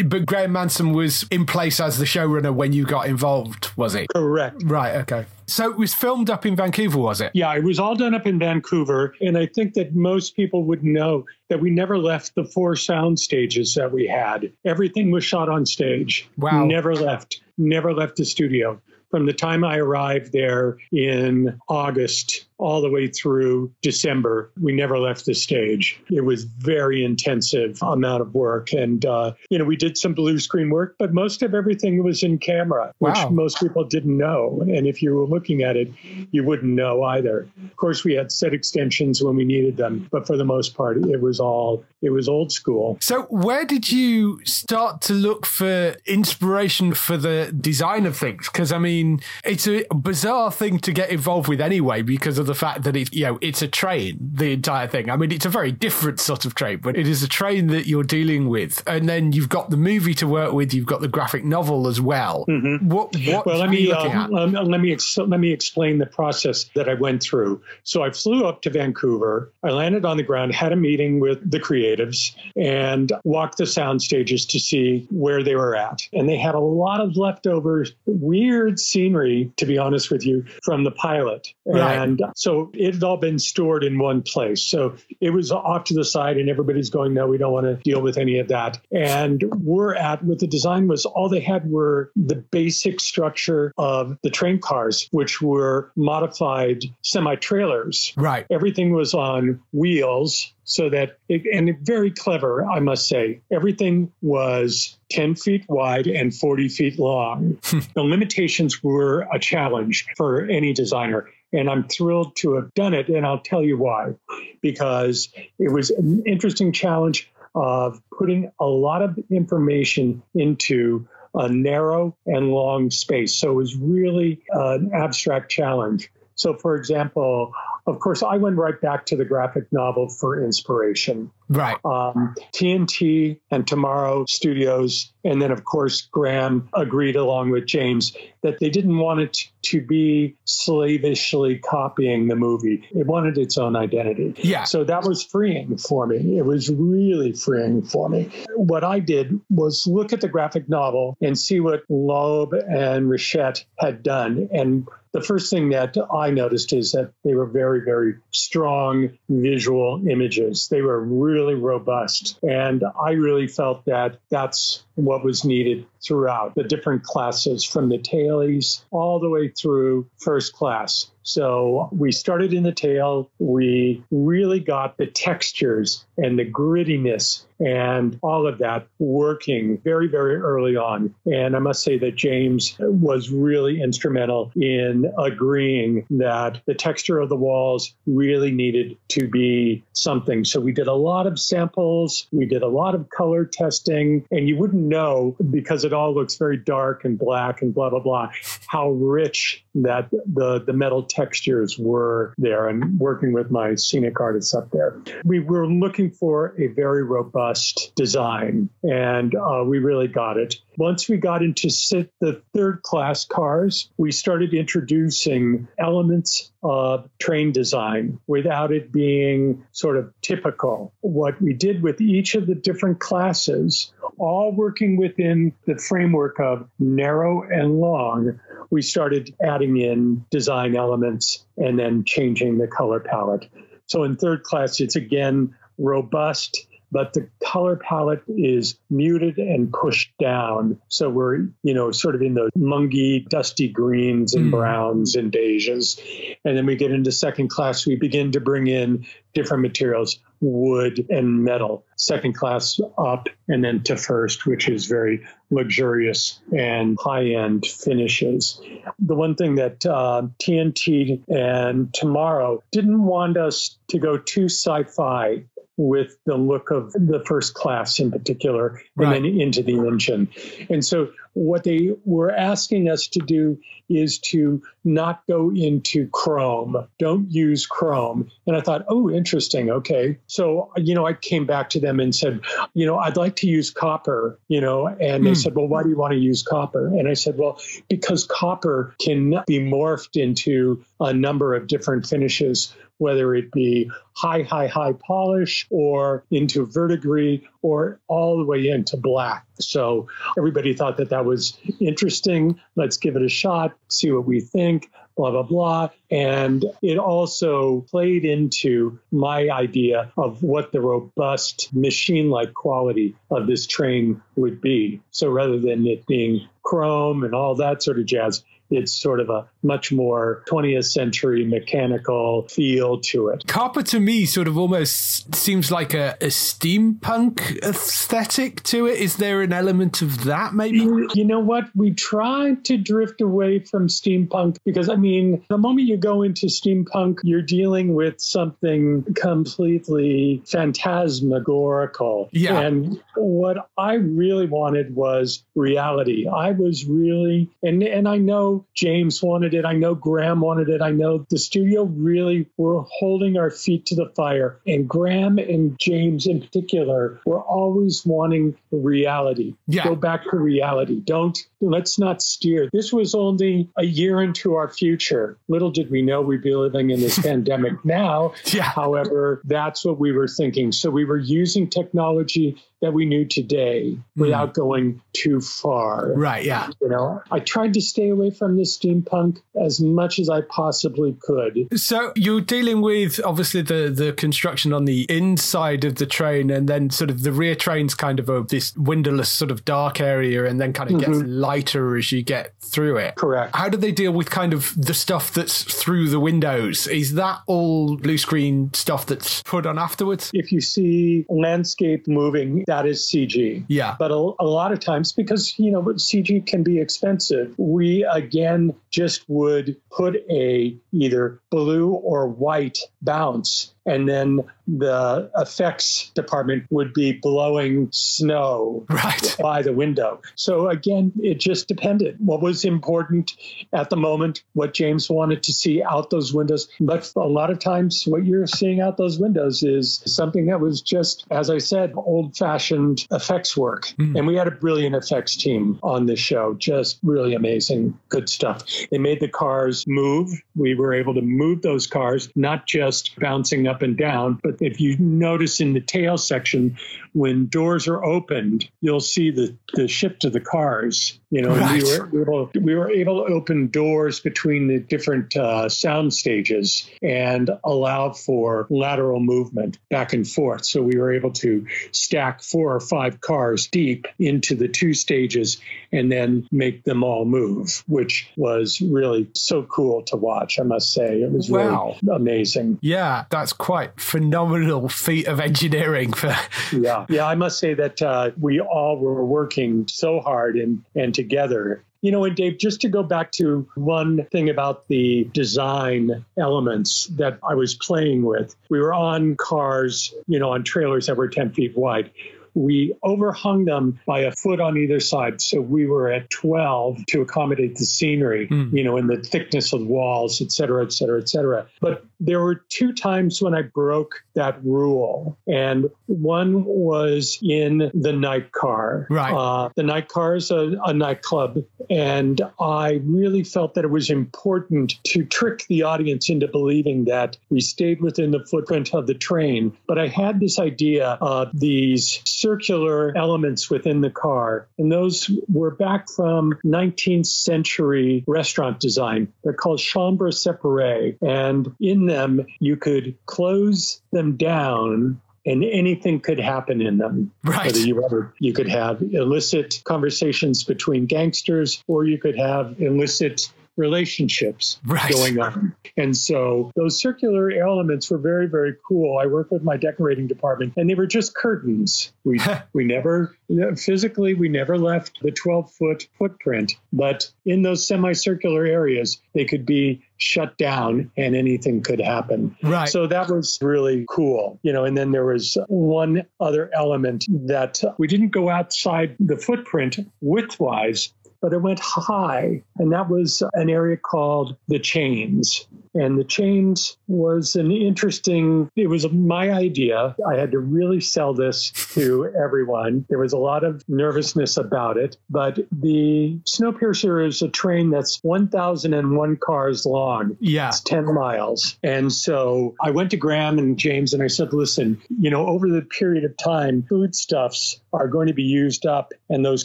But 0.05 0.27
Graeme 0.27 0.53
Manson 0.53 0.93
was 0.93 1.27
in 1.31 1.45
place 1.47 1.81
as 1.81 1.99
the 1.99 2.05
showrunner 2.05 2.53
when 2.55 2.73
you 2.73 2.85
got 2.85 3.07
involved, 3.07 3.71
was 3.77 3.95
it? 3.95 4.09
correct. 4.15 4.63
Right. 4.65 4.97
Okay. 4.97 5.25
So 5.47 5.71
it 5.71 5.77
was 5.77 5.93
filmed 5.93 6.31
up 6.31 6.47
in 6.47 6.57
Vancouver, 6.57 6.99
was 6.99 7.21
it? 7.21 7.31
Yeah, 7.35 7.55
it 7.55 7.63
was 7.65 7.79
all 7.79 7.95
done 7.95 8.15
up 8.15 8.27
in 8.27 8.39
Vancouver. 8.39 9.15
And 9.21 9.37
I 9.37 9.47
think 9.47 9.75
that 9.75 9.95
most 9.95 10.35
people 10.37 10.65
would 10.65 10.83
know 10.83 11.27
that 11.51 11.61
we 11.61 11.71
never 11.71 11.99
left 11.99 12.35
the 12.35 12.45
four 12.45 12.77
sound 12.77 13.19
stages 13.21 13.75
that 13.75 13.93
we 13.93 14.07
had. 14.07 14.51
Everything 14.65 15.11
was 15.11 15.23
shot 15.25 15.49
on 15.51 15.67
stage. 15.67 16.29
Wow. 16.39 16.65
Never 16.65 16.95
left, 16.95 17.43
never 17.59 17.93
left 17.93 18.17
the 18.17 18.25
studio. 18.25 18.81
From 19.11 19.27
the 19.27 19.33
time 19.33 19.63
I 19.65 19.77
arrived 19.79 20.33
there 20.33 20.77
in 20.91 21.57
August 21.69 22.47
all 22.65 22.81
the 22.81 22.89
way 22.89 23.07
through 23.09 23.71
December, 23.83 24.51
we 24.61 24.73
never 24.73 24.99
left 24.99 25.27
the 25.27 25.35
stage. 25.35 26.01
It 26.11 26.23
was 26.25 26.45
very 26.45 27.05
intensive 27.05 27.79
amount 27.83 28.23
of 28.23 28.35
work. 28.35 28.73
And, 28.73 29.05
uh, 29.05 29.33
you 29.51 29.59
know, 29.59 29.65
we 29.67 29.77
did 29.77 29.99
some 29.99 30.15
blue 30.15 30.39
screen 30.39 30.71
work, 30.71 30.97
but 30.99 31.13
most 31.13 31.43
of 31.43 31.55
everything 31.55 32.03
was 32.03 32.23
in 32.23 32.39
camera, 32.39 32.93
which 32.99 33.15
Wow. 33.17 33.29
most 33.29 33.61
people 33.61 33.85
didn't 33.85 34.17
know. 34.17 34.63
And 34.63 34.87
if 34.87 35.03
you 35.03 35.15
were 35.15 35.27
looking 35.27 35.63
at 35.63 35.77
it, 35.77 35.93
you 36.33 36.43
wouldn't 36.43 36.73
know 36.73 37.03
either. 37.03 37.47
Of 37.65 37.77
course, 37.77 38.03
we 38.03 38.15
had 38.15 38.33
set 38.33 38.55
extensions 38.55 39.23
when 39.23 39.37
we 39.37 39.45
needed 39.45 39.77
them, 39.77 40.09
but 40.11 40.27
for 40.27 40.37
the 40.37 40.45
most 40.45 40.75
part, 40.75 40.97
it 40.97 41.21
was 41.21 41.39
all, 41.41 41.85
it 42.01 42.11
was 42.11 42.29
old 42.29 42.51
school. 42.51 42.97
So, 43.01 43.23
where 43.25 43.65
did 43.67 43.93
you 43.93 44.41
start 44.45 45.03
to 45.03 45.13
look 45.13 45.45
for 45.45 45.97
inspiration 46.07 46.95
for 46.95 47.17
the 47.19 47.55
design 47.61 48.07
of 48.07 48.17
things? 48.17 48.49
Because 48.51 48.73
I 48.73 48.79
mean, 48.79 49.21
it's 49.45 49.67
a 49.67 49.85
bizarre 49.95 50.51
thing 50.51 50.79
to 50.81 50.93
get 50.93 51.11
involved 51.11 51.49
with 51.49 51.61
anyway, 51.61 52.01
because 52.03 52.39
of 52.39 52.47
the 52.47 52.54
fact 52.55 52.85
that 52.85 52.97
it's 52.97 53.13
you 53.13 53.25
know 53.25 53.39
it's 53.41 53.63
a 53.63 53.69
train, 53.69 54.19
the 54.21 54.53
entire 54.53 54.87
thing. 54.87 55.11
I 55.11 55.17
mean, 55.17 55.33
it's 55.33 55.47
a 55.47 55.51
very 55.51 55.73
different 55.73 56.21
sort 56.21 56.45
of 56.45 56.55
train, 56.55 56.79
but 56.79 56.97
it 56.97 57.07
is 57.07 57.23
a 57.23 57.29
train 57.29 57.69
that 57.69 57.87
you're 57.87 58.05
dealing 58.05 58.49
with, 58.49 58.83
and 58.87 59.09
then 59.09 59.33
you've 59.33 59.49
got 59.49 59.71
the 59.71 59.77
movie 59.77 60.15
to 60.15 60.27
work 60.27 60.53
with, 60.53 60.75
you've 60.75 60.87
got 60.87 61.01
the 61.01 61.09
graphic 61.09 61.45
novel 61.45 61.87
as 61.87 62.01
well. 62.01 62.45
What 62.83 63.15
what 63.15 63.45
Mm-hmm. 63.45 63.49
Well, 63.49 63.59
let 63.59 63.71
me 63.71 63.91
um, 63.93 64.35
um, 64.35 64.53
let 64.53 64.81
me 64.81 64.93
ex- 64.93 65.19
let 65.19 65.41
me 65.41 65.53
explain 65.53 65.99
the 65.99 66.07
process 66.07 66.65
that 66.75 66.89
I 66.89 66.95
went 66.95 67.23
through. 67.23 67.63
So 67.83 68.03
I 68.03 68.11
flew 68.11 68.45
up 68.47 68.63
to 68.63 68.71
Vancouver. 68.71 69.53
I 69.63 69.71
landed 69.71 70.05
on 70.05 70.17
the 70.17 70.23
ground, 70.23 70.55
had 70.55 70.73
a 70.73 70.77
meeting 70.77 71.21
with 71.21 71.51
the 71.51 71.61
creatives, 71.61 72.35
and 72.57 73.13
walked 73.25 73.59
the 73.59 73.67
sound 73.67 74.03
stages 74.03 74.47
to 74.47 74.61
see 74.61 75.07
where 75.11 75.43
they 75.43 75.55
were 75.55 75.77
at. 75.77 76.03
And 76.13 76.29
they 76.29 76.37
had 76.37 76.55
a 76.55 76.61
lot 76.61 77.01
of 77.01 77.17
leftover 77.17 77.87
weird 78.07 78.79
scenery, 78.79 79.53
to 79.57 79.67
be 79.67 79.79
honest 79.79 80.11
with 80.11 80.25
you, 80.25 80.45
from 80.63 80.85
the 80.85 80.91
pilot. 80.91 81.49
Right. 81.67 81.97
And 81.97 82.23
so 82.35 82.71
it 82.75 82.95
had 82.95 83.03
all 83.03 83.17
been 83.17 83.39
stored 83.39 83.85
in 83.85 83.99
one 83.99 84.23
place. 84.23 84.63
So 84.63 84.97
it 85.21 85.31
was 85.31 85.51
off 85.51 85.85
to 85.85 85.95
the 85.95 86.05
side, 86.05 86.37
and 86.37 86.49
everybody's 86.49 86.91
going, 86.91 87.15
"No, 87.15 87.27
we 87.27 87.39
don't 87.39 87.53
want 87.53 87.67
to 87.67 87.77
deal 87.77 88.01
with 88.01 88.19
any 88.19 88.39
of 88.39 88.49
that." 88.49 88.79
And 88.93 89.43
we're 89.63 89.95
at 89.95 90.23
what 90.25 90.41
the 90.41 90.47
design 90.47 90.89
was. 90.89 91.05
All 91.07 91.29
they 91.29 91.41
had 91.41 91.71
were 91.71 92.11
the 92.17 92.37
basic 92.37 93.01
structure 93.01 93.73
of 93.79 94.19
the 94.23 94.31
train 94.31 94.59
cars, 94.59 95.09
which 95.11 95.41
were 95.41 95.91
modified 95.97 96.85
semi 97.03 97.37
trailers. 97.37 98.13
Right. 98.17 98.47
Everything 98.51 98.93
was 98.93 99.15
on 99.15 99.61
wheels 99.73 100.53
so 100.65 100.89
that, 100.91 101.19
it, 101.29 101.43
and 101.53 101.77
very 101.83 102.11
clever, 102.11 102.65
I 102.65 102.81
must 102.81 103.07
say. 103.07 103.41
Everything 103.53 104.11
was 104.23 104.97
10 105.11 105.37
feet 105.37 105.65
wide 105.69 106.07
and 106.07 106.35
40 106.35 106.69
feet 106.69 106.99
long. 106.99 107.59
the 107.95 108.03
limitations 108.03 108.83
were 108.83 109.27
a 109.33 109.39
challenge 109.39 110.07
for 110.17 110.47
any 110.47 110.73
designer. 110.73 111.29
And 111.55 111.71
I'm 111.71 111.89
thrilled 111.89 112.37
to 112.37 112.55
have 112.57 112.75
done 112.75 112.93
it. 112.93 113.09
And 113.09 113.25
I'll 113.25 113.39
tell 113.39 113.63
you 113.63 113.79
why. 113.79 114.15
Because 114.61 115.33
it 115.59 115.73
was 115.73 115.91
an 115.91 116.25
interesting 116.27 116.73
challenge 116.73 117.31
of 117.55 118.03
putting 118.17 118.51
a 118.61 118.67
lot 118.67 119.01
of 119.01 119.19
information 119.31 120.23
into 120.35 121.09
a 121.35 121.49
narrow 121.49 122.17
and 122.27 122.51
long 122.51 122.91
space. 122.91 123.37
So 123.37 123.53
it 123.53 123.55
was 123.55 123.77
really 123.77 124.43
an 124.51 124.91
abstract 124.93 125.51
challenge. 125.51 126.11
So, 126.37 126.55
for 126.55 126.77
example, 126.77 127.53
of 127.87 127.99
course, 128.01 128.23
I 128.23 128.37
went 128.37 128.57
right 128.57 128.81
back 128.81 129.07
to 129.07 129.17
the 129.17 129.25
graphic 129.25 129.67
novel 129.71 130.09
for 130.09 130.43
inspiration. 130.43 131.31
Right. 131.49 131.77
Um, 131.85 132.35
TNT 132.55 133.41
and 133.51 133.67
Tomorrow 133.67 134.25
Studios, 134.27 135.13
and 135.23 135.43
then 135.43 135.51
of 135.51 135.65
course 135.65 136.09
Graeme 136.11 136.69
agreed 136.75 137.17
along 137.17 137.51
with 137.51 137.67
James 137.67 138.17
that 138.43 138.59
they 138.59 138.71
didn't 138.71 138.97
want 138.97 139.21
it 139.21 139.39
to 139.65 139.83
be 139.83 140.37
slavishly 140.45 141.59
copying 141.59 142.29
the 142.29 142.37
movie. 142.37 142.89
It 142.93 143.07
wanted 143.07 143.37
its 143.37 143.59
own 143.59 143.77
identity. 143.77 144.35
Yeah. 144.39 144.65
So 144.65 144.85
that 144.85 145.05
was 145.05 145.23
freeing 145.23 145.77
for 145.77 146.07
me. 146.07 146.39
It 146.39 146.47
was 146.47 146.71
really 146.71 147.33
freeing 147.33 147.83
for 147.83 148.09
me. 148.09 148.31
What 148.57 148.83
I 148.83 149.01
did 149.01 149.39
was 149.51 149.87
look 149.87 150.15
at 150.15 150.23
the 150.23 150.29
graphic 150.29 150.71
novel 150.71 151.19
and 151.21 151.39
see 151.39 151.61
what 151.61 151.83
Lob 151.91 152.55
and 152.55 153.11
Rochette 153.11 153.65
had 153.79 154.03
done 154.03 154.49
and 154.53 154.89
the 155.15 155.23
first 155.23 155.49
thing 155.49 155.71
that 155.71 155.97
I 156.13 156.31
noticed 156.31 156.73
is 156.73 156.93
that 156.93 157.13
they 157.25 157.35
were 157.35 157.47
very, 157.47 157.83
very 157.85 158.17
strong 158.33 159.17
visual 159.29 160.03
images. 160.11 160.67
They 160.69 160.83
were 160.83 161.01
really 161.01 161.55
robust. 161.55 162.37
And 162.43 162.83
I 163.01 163.13
really 163.13 163.47
felt 163.47 163.85
that 163.85 164.19
that's 164.29 164.84
what 164.95 165.25
was 165.25 165.45
needed 165.45 165.87
throughout 166.03 166.55
the 166.55 166.65
different 166.65 167.03
classes 167.03 167.65
from 167.65 167.89
the 167.89 167.99
tailies 167.99 168.85
all 168.91 169.21
the 169.21 169.31
way 169.31 169.49
through 169.49 170.07
first 170.19 170.53
class. 170.53 171.11
So 171.25 171.89
we 171.91 172.13
started 172.13 172.53
in 172.53 172.63
the 172.63 172.73
tail. 172.73 173.31
We 173.39 174.05
really 174.11 174.61
got 174.61 174.99
the 174.99 175.07
textures 175.07 176.05
and 176.19 176.39
the 176.39 176.45
grittiness 176.45 177.45
and 177.59 178.19
all 178.23 178.47
of 178.47 178.59
that 178.59 178.89
working 178.99 179.79
very, 179.83 180.07
very 180.09 180.37
early 180.37 180.77
on. 180.77 181.15
And 181.25 181.57
I 181.57 181.61
must 181.61 181.83
say 181.83 181.99
that 181.99 182.15
James 182.15 182.77
was 182.79 183.31
really 183.31 183.81
instrumental 183.81 184.53
in 184.55 185.11
agreeing 185.19 186.07
that 186.11 186.61
the 186.67 186.75
texture 186.75 187.21
of 187.21 187.31
the 187.31 187.37
walls 187.37 187.95
really 188.07 188.51
needed 188.51 188.99
to 189.11 189.29
be 189.29 189.83
something. 189.95 190.45
So 190.45 190.61
we 190.61 190.73
did 190.73 190.89
a 190.89 190.95
lot 190.95 191.27
of 191.27 191.39
samples, 191.39 192.27
we 192.33 192.45
did 192.45 192.63
a 192.63 192.69
lot 192.69 192.95
of 192.95 193.09
color 193.09 193.47
testing, 193.47 194.27
and 194.31 194.47
you 194.47 194.59
wouldn't 194.59 194.84
know 194.89 195.37
because 195.51 195.85
it 195.85 195.93
all 195.93 196.15
looks 196.15 196.37
very 196.37 196.57
dark 196.57 197.05
and 197.05 197.19
black 197.19 197.63
and 197.63 197.75
blah, 197.75 197.91
blah, 197.91 198.01
blah, 198.01 198.31
how 198.67 198.91
rich 198.91 199.65
that 199.75 200.11
the, 200.11 200.61
the 200.61 200.73
metal 200.73 201.03
textures 201.03 201.79
were 201.79 202.35
there 202.39 202.69
and 202.69 202.99
working 202.99 203.33
with 203.33 203.51
my 203.51 203.75
scenic 203.75 204.21
artists 204.21 204.55
up 204.55 204.71
there. 204.71 205.01
We 205.25 205.41
were 205.41 205.67
looking 205.67 206.11
for 206.11 206.55
a 206.61 206.69
very 206.69 207.03
robust 207.03 207.93
design 207.97 208.71
and 208.83 209.35
uh, 209.35 209.65
we 209.67 209.79
really 209.79 210.09
got 210.09 210.37
it. 210.37 210.57
Once 210.77 211.09
we 211.09 211.17
got 211.17 211.43
into 211.43 211.71
sit 211.71 212.13
the 212.21 212.43
third 212.53 212.83
class 212.83 213.25
cars, 213.25 213.91
we 213.97 214.11
started 214.13 214.55
introducing 214.55 215.69
elements 215.79 216.51
of 216.63 217.09
train 217.19 217.53
design 217.53 218.19
without 218.27 218.73
it 218.73 218.91
being 218.91 219.65
sort 219.73 219.97
of 219.97 220.13
typical. 220.23 220.93
What 221.01 221.41
we 221.41 221.53
did 221.53 221.83
with 221.83 222.01
each 222.01 222.35
of 222.35 222.47
the 222.47 222.55
different 222.55 222.99
classes, 223.01 223.93
all 224.25 224.53
working 224.53 224.97
within 224.97 225.53
the 225.67 225.77
framework 225.77 226.41
of 226.41 226.69
narrow 226.79 227.43
and 227.43 227.79
long, 227.79 228.41
we 228.71 228.81
started 228.81 229.35
adding 229.43 229.77
in 229.77 230.25
design 230.31 230.77
elements 230.77 231.45
and 231.57 231.79
then 231.79 232.05
changing 232.05 232.59
the 232.59 232.67
color 232.67 233.01
palette. 233.01 233.47
So 233.87 234.03
in 234.05 234.17
third 234.17 234.43
class, 234.43 234.81
it's 234.81 234.97
again 234.97 235.55
robust 235.77 236.67
but 236.95 237.13
the 237.13 237.29
color 237.45 237.75
palette 237.75 238.23
is 238.29 238.79
muted 238.89 239.39
and 239.39 239.73
pushed 239.73 240.17
down. 240.17 240.81
So 240.87 241.11
we're, 241.11 241.49
you 241.65 241.75
know, 241.75 241.91
sort 241.91 242.15
of 242.15 242.23
in 242.23 242.35
those 242.35 242.53
mungy, 242.57 243.29
dusty 243.29 243.67
greens 243.67 244.35
and 244.35 244.47
mm. 244.47 244.51
browns 244.53 245.17
and 245.17 245.33
beiges. 245.33 246.01
And 246.45 246.57
then 246.57 246.67
we 246.67 246.77
get 246.77 246.93
into 246.93 247.11
second 247.11 247.49
class, 247.49 247.85
we 247.85 247.97
begin 247.97 248.31
to 248.33 248.41
bring 248.41 248.69
in 248.69 249.07
different 249.35 249.63
materials, 249.63 250.21
wood 250.45 251.07
and 251.09 251.43
metal. 251.43 251.85
Second 251.97 252.35
class 252.35 252.79
up 252.99 253.29
and 253.49 253.65
then 253.65 253.83
to 253.85 253.97
first, 253.97 254.47
which 254.47 254.69
is 254.69 254.87
very 254.87 255.27
luxurious 255.51 256.41
and 256.57 256.99
high 257.01 257.27
end 257.27 257.67
finishes. 257.67 258.61
The 258.99 259.15
one 259.15 259.35
thing 259.35 259.57
that 259.57 259.85
uh, 259.87 260.29
TNT 260.39 261.23
and 261.29 261.93
Tomorrow 261.95 262.63
didn't 262.73 263.03
want 263.03 263.37
us 263.37 263.79
to 263.89 263.99
go 263.99 264.19
too 264.19 264.47
sci 264.47 264.85
fi 264.85 265.45
with 265.77 266.17
the 266.25 266.37
look 266.37 266.71
of 266.71 266.93
the 266.93 267.23
first 267.27 267.55
class 267.55 267.99
in 267.99 268.11
particular, 268.11 268.83
right. 268.97 269.17
and 269.17 269.25
then 269.25 269.41
into 269.41 269.63
the 269.63 269.75
engine. 269.75 270.29
And 270.71 270.85
so, 270.85 271.11
what 271.35 271.65
they 271.65 271.91
were 272.05 272.31
asking 272.31 272.89
us 272.89 273.09
to 273.09 273.19
do 273.19 273.59
is 273.89 274.19
to 274.19 274.63
not 274.85 275.23
go 275.29 275.51
into 275.51 276.09
Chrome. 276.13 276.87
Don't 276.99 277.31
use 277.31 277.67
Chrome. 277.67 278.31
And 278.47 278.57
I 278.57 278.61
thought, 278.61 278.85
oh, 278.89 279.11
interesting. 279.11 279.71
Okay. 279.71 280.19
So, 280.27 280.71
you 280.77 280.95
know, 280.95 281.07
I 281.07 281.13
came 281.13 281.45
back 281.45 281.71
to 281.71 281.81
them 281.81 282.01
and 282.01 282.15
said, 282.15 282.41
you 282.75 282.87
know, 282.87 282.99
I'd 282.99 283.17
like 283.17 283.37
to 283.37 283.49
use 283.49 283.71
copper, 283.71 284.39
you 284.49 284.61
know, 284.61 284.87
and 284.87 284.99
mm. 285.01 285.25
they 285.25 285.31
hmm. 285.31 285.35
said, 285.35 285.55
well, 285.55 285.67
why 285.67 285.83
do 285.83 285.89
you 285.89 285.97
want 285.97 286.13
to 286.13 286.19
use 286.19 286.43
copper? 286.43 286.87
And 286.87 287.09
I 287.09 287.15
said, 287.15 287.37
well, 287.37 287.61
because 287.89 288.25
copper 288.25 288.95
can 289.01 289.31
be 289.47 289.59
morphed 289.59 290.21
into 290.21 290.85
a 291.01 291.13
number 291.13 291.55
of 291.55 291.67
different 291.67 292.07
finishes 292.07 292.75
whether 292.99 293.35
it 293.35 293.51
be 293.53 293.91
high, 294.15 294.43
high, 294.43 294.67
high 294.67 294.93
polish 294.93 295.67
or 295.71 296.25
into 296.31 296.67
verdigris 296.67 297.41
or 297.63 298.01
all 298.09 298.39
the 298.39 298.45
way 298.45 298.69
into 298.69 298.97
black. 298.97 299.45
So 299.61 300.09
everybody 300.39 300.75
thought 300.75 300.97
that 300.99 301.11
that 301.11 301.25
was 301.25 301.59
interesting. 301.81 302.61
Let's 302.77 302.97
give 302.97 303.17
it 303.17 303.23
a 303.23 303.29
shot, 303.29 303.75
see 303.89 304.11
what 304.11 304.27
we 304.27 304.41
think, 304.41 304.91
blah, 305.17 305.31
blah, 305.31 305.43
blah. 305.43 305.91
And 306.11 306.65
it 306.83 306.99
also 306.99 307.83
played 307.83 308.25
into 308.25 308.99
my 309.11 309.49
idea 309.49 310.13
of 310.17 310.43
what 310.43 310.73
the 310.73 310.81
robust 310.81 311.71
machine 311.73 312.31
like 312.31 312.55
quality 312.55 313.17
of 313.31 313.47
this 313.47 313.67
train 313.67 314.21
would 314.37 314.61
be. 314.61 315.01
So 315.11 315.31
rather 315.31 315.59
than 315.59 315.87
it 315.87 316.07
being 316.07 316.49
chrome 316.63 317.25
and 317.25 317.35
all 317.35 317.57
that 317.57 317.83
sort 317.83 317.99
of 317.99 318.07
jazz, 318.07 318.43
it's 318.71 318.93
sort 318.93 319.21
of 319.21 319.31
a 319.31 319.47
much 319.63 319.93
more 319.93 320.43
20th 320.49 320.87
century 320.87 321.45
mechanical 321.45 322.47
feel 322.49 323.01
to 323.01 323.29
it. 323.29 323.47
Copper 323.47 323.83
to 323.83 324.01
me 324.01 324.27
sort 324.27 324.49
of 324.49 324.59
almost 324.59 325.35
seems 325.35 325.71
like 325.71 325.95
a, 325.95 326.17
a 326.21 326.27
steampunk 326.27 327.63
aesthetic 327.63 328.63
to 328.65 328.87
it. 328.87 328.99
Is 328.99 329.17
there 329.17 329.43
an 329.43 329.53
element 329.53 330.03
of 330.03 330.25
that 330.25 330.55
maybe? 330.55 330.79
You, 330.79 331.09
you 331.15 331.25
know 331.25 331.41
what? 331.41 331.65
We 331.75 331.93
tried 331.93 332.65
to 332.67 332.77
drift 332.77 333.21
away 333.21 333.61
from 333.61 333.89
steampunk 333.89 334.57
because, 334.65 334.89
I 334.89 334.97
mean, 334.97 335.45
the 335.49 335.59
moment 335.59 335.89
you 335.89 335.97
go 335.97 336.23
into 336.23 336.47
steampunk, 336.47 337.19
you're 337.23 337.43
dealing 337.43 337.95
with 337.95 338.21
something 338.21 339.05
completely 339.15 340.43
phantasmagorical. 340.47 342.29
Yeah. 342.33 342.61
And 342.61 343.01
what 343.17 343.69
I 343.77 343.95
really 343.95 344.47
wanted 344.47 344.95
was 344.95 345.45
reality. 345.55 346.27
I 346.29 346.53
was 346.53 346.85
really, 346.85 347.51
and, 347.63 347.83
and 347.83 348.09
I 348.09 348.19
know 348.19 348.54
James 348.75 349.23
wanted 349.23 349.55
it. 349.55 349.65
I 349.65 349.73
know 349.73 349.95
Graeme 349.95 350.41
wanted 350.41 350.69
it. 350.69 350.83
I 350.83 350.91
know 350.91 351.27
the 351.31 351.39
studio 351.39 351.85
really 351.85 352.49
were 352.57 352.83
holding 352.83 353.39
our 353.39 353.51
feet 353.51 353.87
to 353.87 353.95
the 353.95 354.11
fire. 354.15 354.61
And 354.67 354.89
Graeme 354.89 355.39
and 355.39 355.79
James 355.79 356.27
in 356.27 356.41
particular 356.41 357.21
were 357.25 357.41
always 357.41 358.05
wanting 358.05 358.57
the 358.71 358.79
reality. 358.79 359.55
Yeah. 359.67 359.85
Go 359.85 359.97
back 359.97 360.25
to 360.31 360.37
reality. 360.37 361.01
Don't, 361.01 361.39
let's 361.61 361.99
not 361.99 362.23
steer. 362.23 362.69
This 362.73 362.93
was 362.93 363.15
only 363.15 363.71
a 363.77 363.85
year 363.85 364.23
into 364.23 364.55
our 364.55 364.69
future. 364.69 365.39
Little 365.49 365.71
did 365.71 365.91
we 365.91 366.03
know 366.03 366.23
we'd 366.23 366.43
be 366.43 366.55
living 366.55 366.91
in 366.91 367.01
this 367.01 367.19
pandemic 367.23 367.85
now. 367.85 368.35
Yeah. 368.47 368.63
However, 368.63 369.41
that's 369.45 369.85
what 369.85 369.99
we 369.99 370.13
were 370.13 370.29
thinking. 370.29 370.73
So 370.73 370.91
we 370.91 371.05
were 371.05 371.19
using 371.19 371.69
technology 371.69 372.57
that 372.85 372.93
we 372.93 373.07
knew 373.07 373.25
today 373.25 373.99
without 374.15 374.51
mm. 374.51 374.55
going 374.55 375.01
too 375.15 375.41
far. 375.41 376.13
Right, 376.13 376.45
yeah. 376.45 376.69
You 376.83 376.89
know, 376.89 377.23
I 377.31 377.41
tried 377.41 377.73
to 377.75 377.81
stay 377.81 378.11
away 378.11 378.31
from 378.31 378.57
the 378.57 378.65
steampunk 378.65 379.41
as 379.59 379.81
much 379.81 380.19
as 380.19 380.29
I 380.29 380.43
possibly 380.43 381.17
could. 381.21 381.69
So 381.79 382.13
you're 382.15 382.43
dealing 382.43 382.83
with 382.83 383.21
obviously 383.25 383.63
the 383.63 383.91
the 383.95 384.13
construction 384.13 384.73
on 384.73 384.85
the 384.85 385.07
inside 385.09 385.85
of 385.85 385.97
the 385.97 386.07
train 386.07 386.51
and 386.51 386.69
then 386.69 386.91
sort 386.91 387.11
of 387.11 387.23
the 387.23 387.33
rear 387.33 387.55
train's 387.55 387.95
kind 387.95 388.21
of 388.21 388.29
a, 388.29 388.43
this 388.43 388.77
windowless 388.77 389.31
sort 389.31 389.51
of 389.51 389.65
dark 389.65 390.01
area 390.01 390.45
and 390.45 390.61
then 390.61 390.73
kind 390.73 390.91
of 390.91 391.01
mm-hmm. 391.01 391.13
gets 391.13 391.25
lighter 391.25 391.97
as 391.97 392.13
you 392.13 392.23
get 392.23 392.53
through 392.61 392.99
it. 392.99 393.15
Correct. 393.15 393.57
How 393.57 393.71
do 393.71 393.79
they 393.79 393.93
deal 393.93 394.13
with 394.13 394.31
kind 394.31 394.53
of 394.53 394.75
the 394.77 394.95
stuff 394.95 395.33
that's 395.33 395.63
through 395.63 396.11
the 396.11 396.21
windows? 396.21 396.87
Is 396.87 397.15
that 397.15 397.41
all 397.47 397.97
blue 397.97 398.19
screen 398.19 398.73
stuff 398.75 399.07
that's 399.07 399.43
put 399.43 399.65
on 399.65 399.79
afterwards? 399.79 400.31
If 400.35 400.53
you 400.53 400.61
see 400.61 401.25
landscape 401.31 402.07
moving, 402.07 402.65
that 402.75 402.87
is 402.87 403.03
CG. 403.03 403.65
Yeah. 403.69 403.95
But 403.99 404.11
a, 404.11 404.15
a 404.15 404.47
lot 404.47 404.73
of 404.73 404.81
times, 404.81 405.13
because, 405.13 405.59
you 405.59 405.71
know, 405.71 405.83
CG 405.83 406.47
can 406.47 406.63
be 406.63 406.81
expensive, 406.81 407.55
we 407.59 408.05
again 408.05 408.75
just 408.95 409.29
would 409.29 409.77
put 409.91 410.15
a 410.31 410.79
either 410.93 411.41
blue 411.51 411.91
or 411.91 412.29
white 412.29 412.79
bounce 413.03 413.75
and 413.87 414.09
then 414.09 414.41
the 414.67 415.31
effects 415.37 416.11
department 416.15 416.65
would 416.71 416.95
be 416.95 417.13
blowing 417.13 417.89
snow 417.93 418.87
right. 418.89 419.37
by 419.43 419.61
the 419.63 419.73
window. 419.73 420.23
So 420.37 420.69
again, 420.69 421.13
it 421.21 421.39
just 421.39 421.69
depended 421.69 422.17
what 422.19 422.41
was 422.41 422.65
important 422.65 423.37
at 423.73 423.91
the 423.91 423.97
moment, 423.97 424.43
what 424.55 424.73
James 424.73 425.11
wanted 425.11 425.43
to 425.43 425.53
see 425.53 425.83
out 425.83 426.11
those 426.11 426.33
windows. 426.33 426.69
But 426.81 427.13
a 427.17 427.21
lot 427.21 427.51
of 427.51 427.59
times, 427.59 428.05
what 428.07 428.25
you're 428.25 428.47
seeing 428.47 428.81
out 428.81 428.97
those 428.97 429.19
windows 429.19 429.63
is 429.63 430.03
something 430.07 430.47
that 430.47 430.61
was 430.61 430.81
just, 430.81 431.27
as 431.31 431.51
I 431.51 431.59
said, 431.59 431.93
old 431.95 432.37
fashioned 432.37 433.07
effects 433.11 433.57
work. 433.57 433.89
Mm. 433.99 434.19
And 434.19 434.27
we 434.27 434.37
had 434.37 434.49
a 434.49 434.53
brilliant 434.53 434.95
effects 434.95 435.37
team 435.37 435.79
on 435.83 436.07
this 436.07 436.19
show, 436.19 436.55
just 436.55 436.99
really 437.03 437.35
amazing, 437.35 437.99
good 438.09 438.29
stuff. 438.31 438.63
They 438.91 438.99
made 438.99 439.21
the 439.21 439.29
cars 439.29 439.85
move. 439.87 440.31
We 440.55 440.75
were 440.75 440.95
able 440.95 441.15
to 441.15 441.23
move 441.23 441.63
those 441.63 441.87
cars, 441.87 442.29
not 442.35 442.67
just 442.67 443.19
bouncing 443.19 443.67
up 443.67 443.83
and 443.83 443.97
down, 443.97 444.41
but 444.43 444.57
if 444.61 444.81
you 444.81 444.97
notice 444.99 445.61
in 445.61 445.73
the 445.73 445.81
tail 445.81 446.19
section, 446.19 446.77
when 447.13 447.47
doors 447.47 447.87
are 447.89 448.05
opened, 448.05 448.69
you'll 448.81 449.01
see 449.01 449.31
the, 449.31 449.57
the 449.75 449.89
shift 449.89 450.25
of 450.25 450.33
the 450.33 450.41
cars. 450.41 451.19
You 451.31 451.43
know, 451.43 451.57
right. 451.57 451.83
we, 451.83 451.99
were, 451.99 452.07
we, 452.07 452.19
were 452.19 452.25
able, 452.25 452.51
we 452.61 452.75
were 452.75 452.91
able 452.91 453.25
to 453.25 453.33
open 453.33 453.69
doors 453.69 454.21
between 454.21 454.69
the 454.69 454.79
different 454.79 455.37
uh, 455.37 455.69
sound 455.69 456.15
stages 456.15 456.89
and 457.03 457.51
allow 457.65 458.13
for 458.13 458.67
lateral 458.71 459.21
movement 459.21 459.79
back 459.91 460.13
and 460.13 460.29
forth. 460.29 460.65
So 460.65 460.83
we 460.83 460.97
were 460.97 461.13
able 461.13 461.33
to 461.33 461.67
stack 461.93 462.43
four 462.43 462.75
or 462.75 462.81
five 462.81 463.21
cars 463.21 463.67
deep 463.69 464.07
into 464.19 464.55
the 464.55 464.69
two 464.69 464.95
stages 464.95 465.61
and 465.95 466.13
then 466.13 466.47
make 466.53 466.85
them 466.85 467.03
all 467.03 467.25
move, 467.25 467.83
which 467.87 468.29
was 468.37 468.81
really 468.81 469.29
so 469.35 469.63
cool 469.63 470.03
to 470.03 470.17
watch, 470.17 470.59
I 470.59 470.63
must 470.63 470.93
say. 470.93 471.23
It 471.23 471.33
was 471.33 471.51
wow. 471.51 471.97
really 472.03 472.17
amazing. 472.17 472.79
Yeah, 472.83 473.25
that's 473.31 473.53
quite 473.53 473.99
phenomenal 473.99 474.89
feat 474.89 475.27
of 475.27 475.41
engineering 475.41 476.13
for 476.13 476.37
yeah 476.73 477.07
yeah, 477.15 477.27
I 477.27 477.35
must 477.35 477.59
say 477.59 477.75
that 477.75 478.03
uh, 478.03 478.33
we 478.41 478.61
all 478.61 478.99
were 478.99 479.25
working 479.25 479.87
so 479.89 480.21
hard 480.21 480.57
and, 480.57 480.85
and 480.95 481.15
together. 481.15 481.85
You 482.03 482.11
know, 482.11 482.25
and 482.25 482.37
Dave, 482.37 482.59
just 482.59 482.83
to 482.83 482.89
go 482.89 483.03
back 483.03 483.33
to 483.33 483.67
one 483.77 484.27
thing 484.27 484.51
about 484.51 484.89
the 484.89 485.25
design 485.33 486.25
elements 486.37 487.07
that 487.17 487.39
I 487.49 487.55
was 487.55 487.75
playing 487.75 488.25
with, 488.25 488.55
we 488.69 488.79
were 488.79 488.93
on 488.93 489.37
cars, 489.37 490.13
you 490.27 490.39
know, 490.39 490.51
on 490.51 490.65
trailers 490.65 491.07
that 491.07 491.17
were 491.17 491.29
10 491.29 491.53
feet 491.53 491.77
wide 491.77 492.11
we 492.55 492.95
overhung 493.05 493.65
them 493.65 494.01
by 494.07 494.21
a 494.21 494.33
foot 494.33 494.61
on 494.61 494.77
either 494.77 495.01
side. 495.01 495.41
So 495.41 495.61
we 495.61 495.87
were 495.87 496.11
at 496.11 496.31
12 496.31 497.07
to 497.09 497.21
accommodate 497.21 497.77
the 497.77 497.85
scenery, 497.85 498.49
mm. 498.49 498.73
you 498.73 498.85
know, 498.85 498.97
and 498.97 499.09
the 499.09 499.17
thickness 499.17 499.73
of 499.73 499.81
the 499.81 499.87
walls, 499.87 500.41
et 500.41 500.53
cetera, 500.53 500.85
et 500.85 500.93
cetera, 500.93 501.21
et 501.21 501.29
cetera. 501.29 501.67
But 501.81 502.05
there 502.21 502.41
were 502.41 502.57
two 502.69 502.93
times 502.93 503.43
when 503.43 503.55
I 503.55 503.63
broke 503.63 504.23
that 504.35 504.65
rule. 504.65 505.39
And 505.47 505.91
one 506.07 506.65
was 506.65 507.39
in 507.43 507.91
the 507.95 508.13
night 508.13 508.53
car. 508.53 509.07
Right. 509.11 509.33
Uh, 509.33 509.71
the 509.77 509.83
night 509.83 510.09
car 510.09 510.37
is 510.37 510.51
a, 510.51 510.77
a 510.85 510.93
nightclub. 510.93 511.59
And 511.91 512.41
I 512.61 513.01
really 513.05 513.45
felt 513.45 513.75
that 513.75 513.85
it 513.85 513.91
was 513.91 514.11
important 514.11 514.95
to 515.05 515.25
trick 515.25 515.67
the 515.69 515.83
audience 515.83 516.31
into 516.31 516.49
believing 516.49 517.07
that 517.07 517.37
we 517.51 517.61
stayed 517.61 518.01
within 518.01 518.31
the 518.31 518.45
footprint 518.45 518.95
of 518.95 519.07
the 519.07 519.15
train. 519.15 519.77
But 519.87 519.99
I 519.99 520.07
had 520.07 520.41
this 520.41 520.59
idea 520.59 521.19
of 521.21 521.51
these 521.53 522.21
circular 522.45 523.17
elements 523.17 523.71
within 523.71 524.03
the 524.03 524.11
car. 524.11 524.69
And 524.77 524.93
those 524.93 525.31
were 525.49 525.71
back 525.71 526.11
from 526.11 526.59
19th 526.63 527.27
century 527.27 528.23
restaurant 528.27 528.81
design. 528.81 529.33
They're 529.43 529.55
called 529.55 529.81
chambre 529.81 530.29
séparée. 530.29 531.17
And 531.23 531.75
in 531.81 532.05
them, 532.05 532.45
you 532.61 532.77
could 532.77 533.17
close 533.25 534.03
them 534.13 534.37
down 534.37 535.23
and 535.47 535.65
anything 535.65 536.21
could 536.21 536.39
happen 536.39 536.83
in 536.83 536.99
them. 536.99 537.31
Right. 537.43 537.67
Whether 537.67 537.81
you 537.81 538.05
ever 538.05 538.35
you 538.39 538.53
could 538.53 538.69
have 538.69 539.03
illicit 539.03 539.81
conversations 539.85 540.65
between 540.65 541.07
gangsters, 541.07 541.83
or 541.87 542.05
you 542.05 542.19
could 542.19 542.37
have 542.39 542.81
illicit 542.81 543.51
relationships 543.77 544.81
right. 544.85 545.11
going 545.11 545.39
on. 545.41 545.75
And 545.97 546.17
so 546.17 546.71
those 546.77 547.01
circular 547.01 547.51
elements 547.51 548.11
were 548.11 548.19
very, 548.19 548.47
very 548.47 548.75
cool. 548.87 549.19
I 549.19 549.27
worked 549.27 549.53
with 549.53 549.63
my 549.63 549.77
decorating 549.77 550.27
department 550.27 550.75
and 550.77 550.89
they 550.89 550.95
were 550.95 551.07
just 551.07 551.35
curtains. 551.35 552.13
We 552.25 552.41
we 552.73 552.85
never 552.85 553.37
physically 553.77 554.35
we 554.35 554.49
never 554.49 554.79
left 554.79 555.21
the 555.23 555.31
12 555.31 555.73
foot 555.73 556.09
footprint, 556.19 556.75
but 556.93 557.31
in 557.45 557.63
those 557.63 557.87
semicircular 557.87 558.65
areas 558.65 559.21
they 559.35 559.45
could 559.45 559.67
be 559.67 560.03
shut 560.17 560.57
down 560.57 561.11
and 561.17 561.35
anything 561.35 561.83
could 561.83 562.01
happen. 562.01 562.57
Right. 562.63 562.89
So 562.89 563.07
that 563.07 563.29
was 563.29 563.59
really 563.61 564.07
cool. 564.09 564.59
You 564.63 564.73
know, 564.73 564.85
and 564.85 564.97
then 564.97 565.13
there 565.13 565.25
was 565.25 565.59
one 565.69 566.25
other 566.41 566.71
element 566.75 567.27
that 567.47 567.83
we 567.99 568.07
didn't 568.07 568.31
go 568.31 568.49
outside 568.49 569.17
the 569.21 569.37
footprint 569.37 569.99
widthwise, 570.23 571.13
but 571.41 571.53
it 571.53 571.63
went 571.63 571.81
high. 571.81 572.63
And 572.77 572.93
that 572.93 573.09
was 573.09 573.43
an 573.55 573.71
area 573.71 573.97
called 573.97 574.57
the 574.69 574.79
Chains. 574.79 575.67
And 575.95 576.19
the 576.19 576.25
Chains 576.25 576.97
was 577.07 577.55
an 577.55 577.71
interesting, 577.71 578.69
it 578.75 578.89
was 578.89 579.09
my 579.13 579.53
idea. 579.53 580.17
I 580.27 580.37
had 580.37 580.51
to 580.53 580.59
really 580.59 581.01
sell 581.01 581.35
this 581.35 581.71
to 581.95 582.33
everyone. 582.37 583.05
There 583.09 583.19
was 583.19 583.33
a 583.33 583.39
lot 583.39 583.63
of 583.63 583.85
nervousness 583.89 584.57
about 584.57 584.97
it. 584.97 585.17
But 585.31 585.61
the 585.71 586.39
Snowpiercer 586.47 587.25
is 587.25 587.43
a 587.43 587.49
train 587.49 587.91
that's 587.91 588.19
1,001 588.23 589.37
cars 589.37 589.87
long. 589.87 590.37
Yeah. 590.41 590.69
It's 590.69 590.81
10 590.81 591.15
miles. 591.15 591.79
And 591.85 592.13
so 592.13 592.75
I 592.83 592.91
went 592.91 593.11
to 593.13 593.17
Graeme 593.17 593.59
and 593.59 593.79
James 593.79 594.15
and 594.15 594.23
I 594.23 594.27
said, 594.27 594.53
listen, 594.53 595.01
you 595.21 595.31
know, 595.31 595.47
over 595.47 595.69
the 595.69 595.83
period 595.83 596.25
of 596.25 596.37
time, 596.37 596.85
foodstuffs 596.89 597.81
are 597.95 598.09
going 598.09 598.27
to 598.27 598.35
be 598.35 598.43
used 598.43 598.87
up 598.87 599.13
and 599.31 599.45
those 599.45 599.65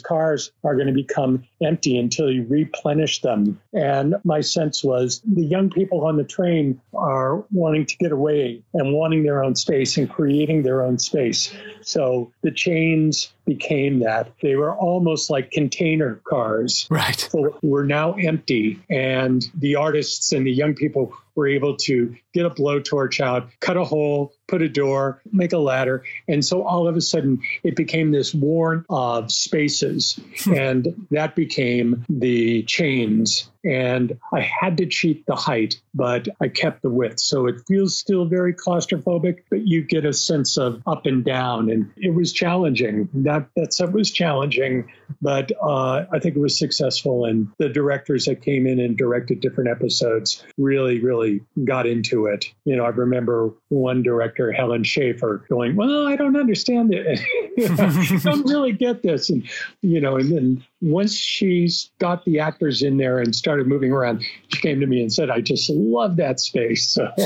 cars 0.00 0.52
are 0.64 0.74
going 0.74 0.86
to 0.86 0.92
become 0.92 1.42
empty 1.62 1.98
until 1.98 2.30
you 2.30 2.46
replenish 2.48 3.20
them. 3.20 3.60
And 3.72 4.14
my 4.24 4.40
sense 4.40 4.82
was 4.82 5.20
the 5.26 5.44
young 5.44 5.70
people 5.70 6.04
on 6.04 6.16
the 6.16 6.24
train 6.24 6.80
are 6.94 7.44
wanting 7.52 7.86
to 7.86 7.96
get 7.96 8.12
away 8.12 8.62
and 8.72 8.92
wanting 8.94 9.22
their 9.24 9.42
own 9.42 9.56
space 9.56 9.96
and 9.96 10.08
creating 10.08 10.62
their 10.62 10.82
own 10.82 10.98
space. 10.98 11.52
So 11.82 12.32
the 12.42 12.50
chains 12.50 13.32
became 13.44 13.98
that. 14.00 14.32
They 14.40 14.54
were 14.54 14.74
almost 14.74 15.28
like 15.28 15.50
container 15.50 16.20
cars. 16.28 16.86
Right. 16.90 17.18
So 17.18 17.58
were 17.62 17.84
now 17.84 18.12
empty. 18.12 18.80
And 18.88 19.44
the 19.54 19.76
artists 19.76 20.32
and 20.32 20.46
the 20.46 20.52
young 20.52 20.74
people 20.74 21.12
were 21.34 21.48
able 21.48 21.76
to 21.76 22.14
get 22.32 22.46
a 22.46 22.50
blowtorch 22.50 23.20
out, 23.20 23.48
cut 23.60 23.76
a 23.76 23.84
hole, 23.84 24.34
put 24.48 24.62
a 24.62 24.68
door, 24.68 25.22
make 25.32 25.52
a 25.52 25.58
ladder. 25.58 26.04
And 26.28 26.44
so 26.44 26.62
all 26.62 26.88
of 26.88 26.96
a 26.96 27.00
sudden 27.00 27.42
it 27.62 27.76
became 27.76 28.10
this 28.10 28.34
warren 28.34 28.84
of 28.90 29.30
spaces. 29.30 30.18
Hmm. 30.44 30.54
and 30.54 31.06
that 31.10 31.36
became 31.36 32.04
the 32.08 32.62
chains 32.64 33.50
and 33.64 34.18
I 34.32 34.40
had 34.40 34.78
to 34.78 34.86
cheat 34.86 35.26
the 35.26 35.34
height, 35.34 35.80
but 35.94 36.28
I 36.40 36.48
kept 36.48 36.82
the 36.82 36.90
width. 36.90 37.20
So 37.20 37.46
it 37.46 37.56
feels 37.66 37.96
still 37.96 38.24
very 38.24 38.54
claustrophobic, 38.54 39.44
but 39.50 39.66
you 39.66 39.82
get 39.82 40.04
a 40.04 40.12
sense 40.12 40.56
of 40.56 40.82
up 40.86 41.06
and 41.06 41.24
down. 41.24 41.70
And 41.70 41.90
it 41.96 42.14
was 42.14 42.32
challenging. 42.32 43.08
That 43.12 43.48
that 43.56 43.74
stuff 43.74 43.92
was 43.92 44.10
challenging, 44.10 44.90
but 45.20 45.52
uh, 45.62 46.06
I 46.12 46.18
think 46.18 46.36
it 46.36 46.40
was 46.40 46.58
successful. 46.58 47.24
And 47.24 47.48
the 47.58 47.68
directors 47.68 48.24
that 48.26 48.42
came 48.42 48.66
in 48.66 48.80
and 48.80 48.96
directed 48.96 49.40
different 49.40 49.70
episodes 49.70 50.42
really, 50.56 51.00
really 51.00 51.40
got 51.64 51.86
into 51.86 52.26
it. 52.26 52.46
You 52.64 52.76
know, 52.76 52.84
I 52.84 52.90
remember 52.90 53.50
one 53.68 54.02
director, 54.02 54.52
Helen 54.52 54.84
Shaver, 54.84 55.44
going, 55.48 55.76
"Well, 55.76 56.06
I 56.06 56.16
don't 56.16 56.36
understand 56.36 56.94
it. 56.94 57.20
I 57.58 58.20
don't 58.22 58.48
really 58.48 58.72
get 58.72 59.02
this." 59.02 59.30
And 59.30 59.48
you 59.82 60.00
know, 60.00 60.16
and 60.16 60.32
then 60.32 60.64
once 60.80 61.14
she's 61.14 61.90
got 61.98 62.24
the 62.24 62.40
actors 62.40 62.82
in 62.82 62.96
there 62.96 63.18
and 63.18 63.34
started 63.34 63.66
moving 63.66 63.92
around, 63.92 64.22
she 64.48 64.60
came 64.60 64.80
to 64.80 64.86
me 64.86 65.02
and 65.02 65.12
said, 65.12 65.28
I 65.30 65.40
just 65.40 65.68
love 65.68 66.16
that 66.16 66.40
space. 66.40 66.88
So 66.88 67.12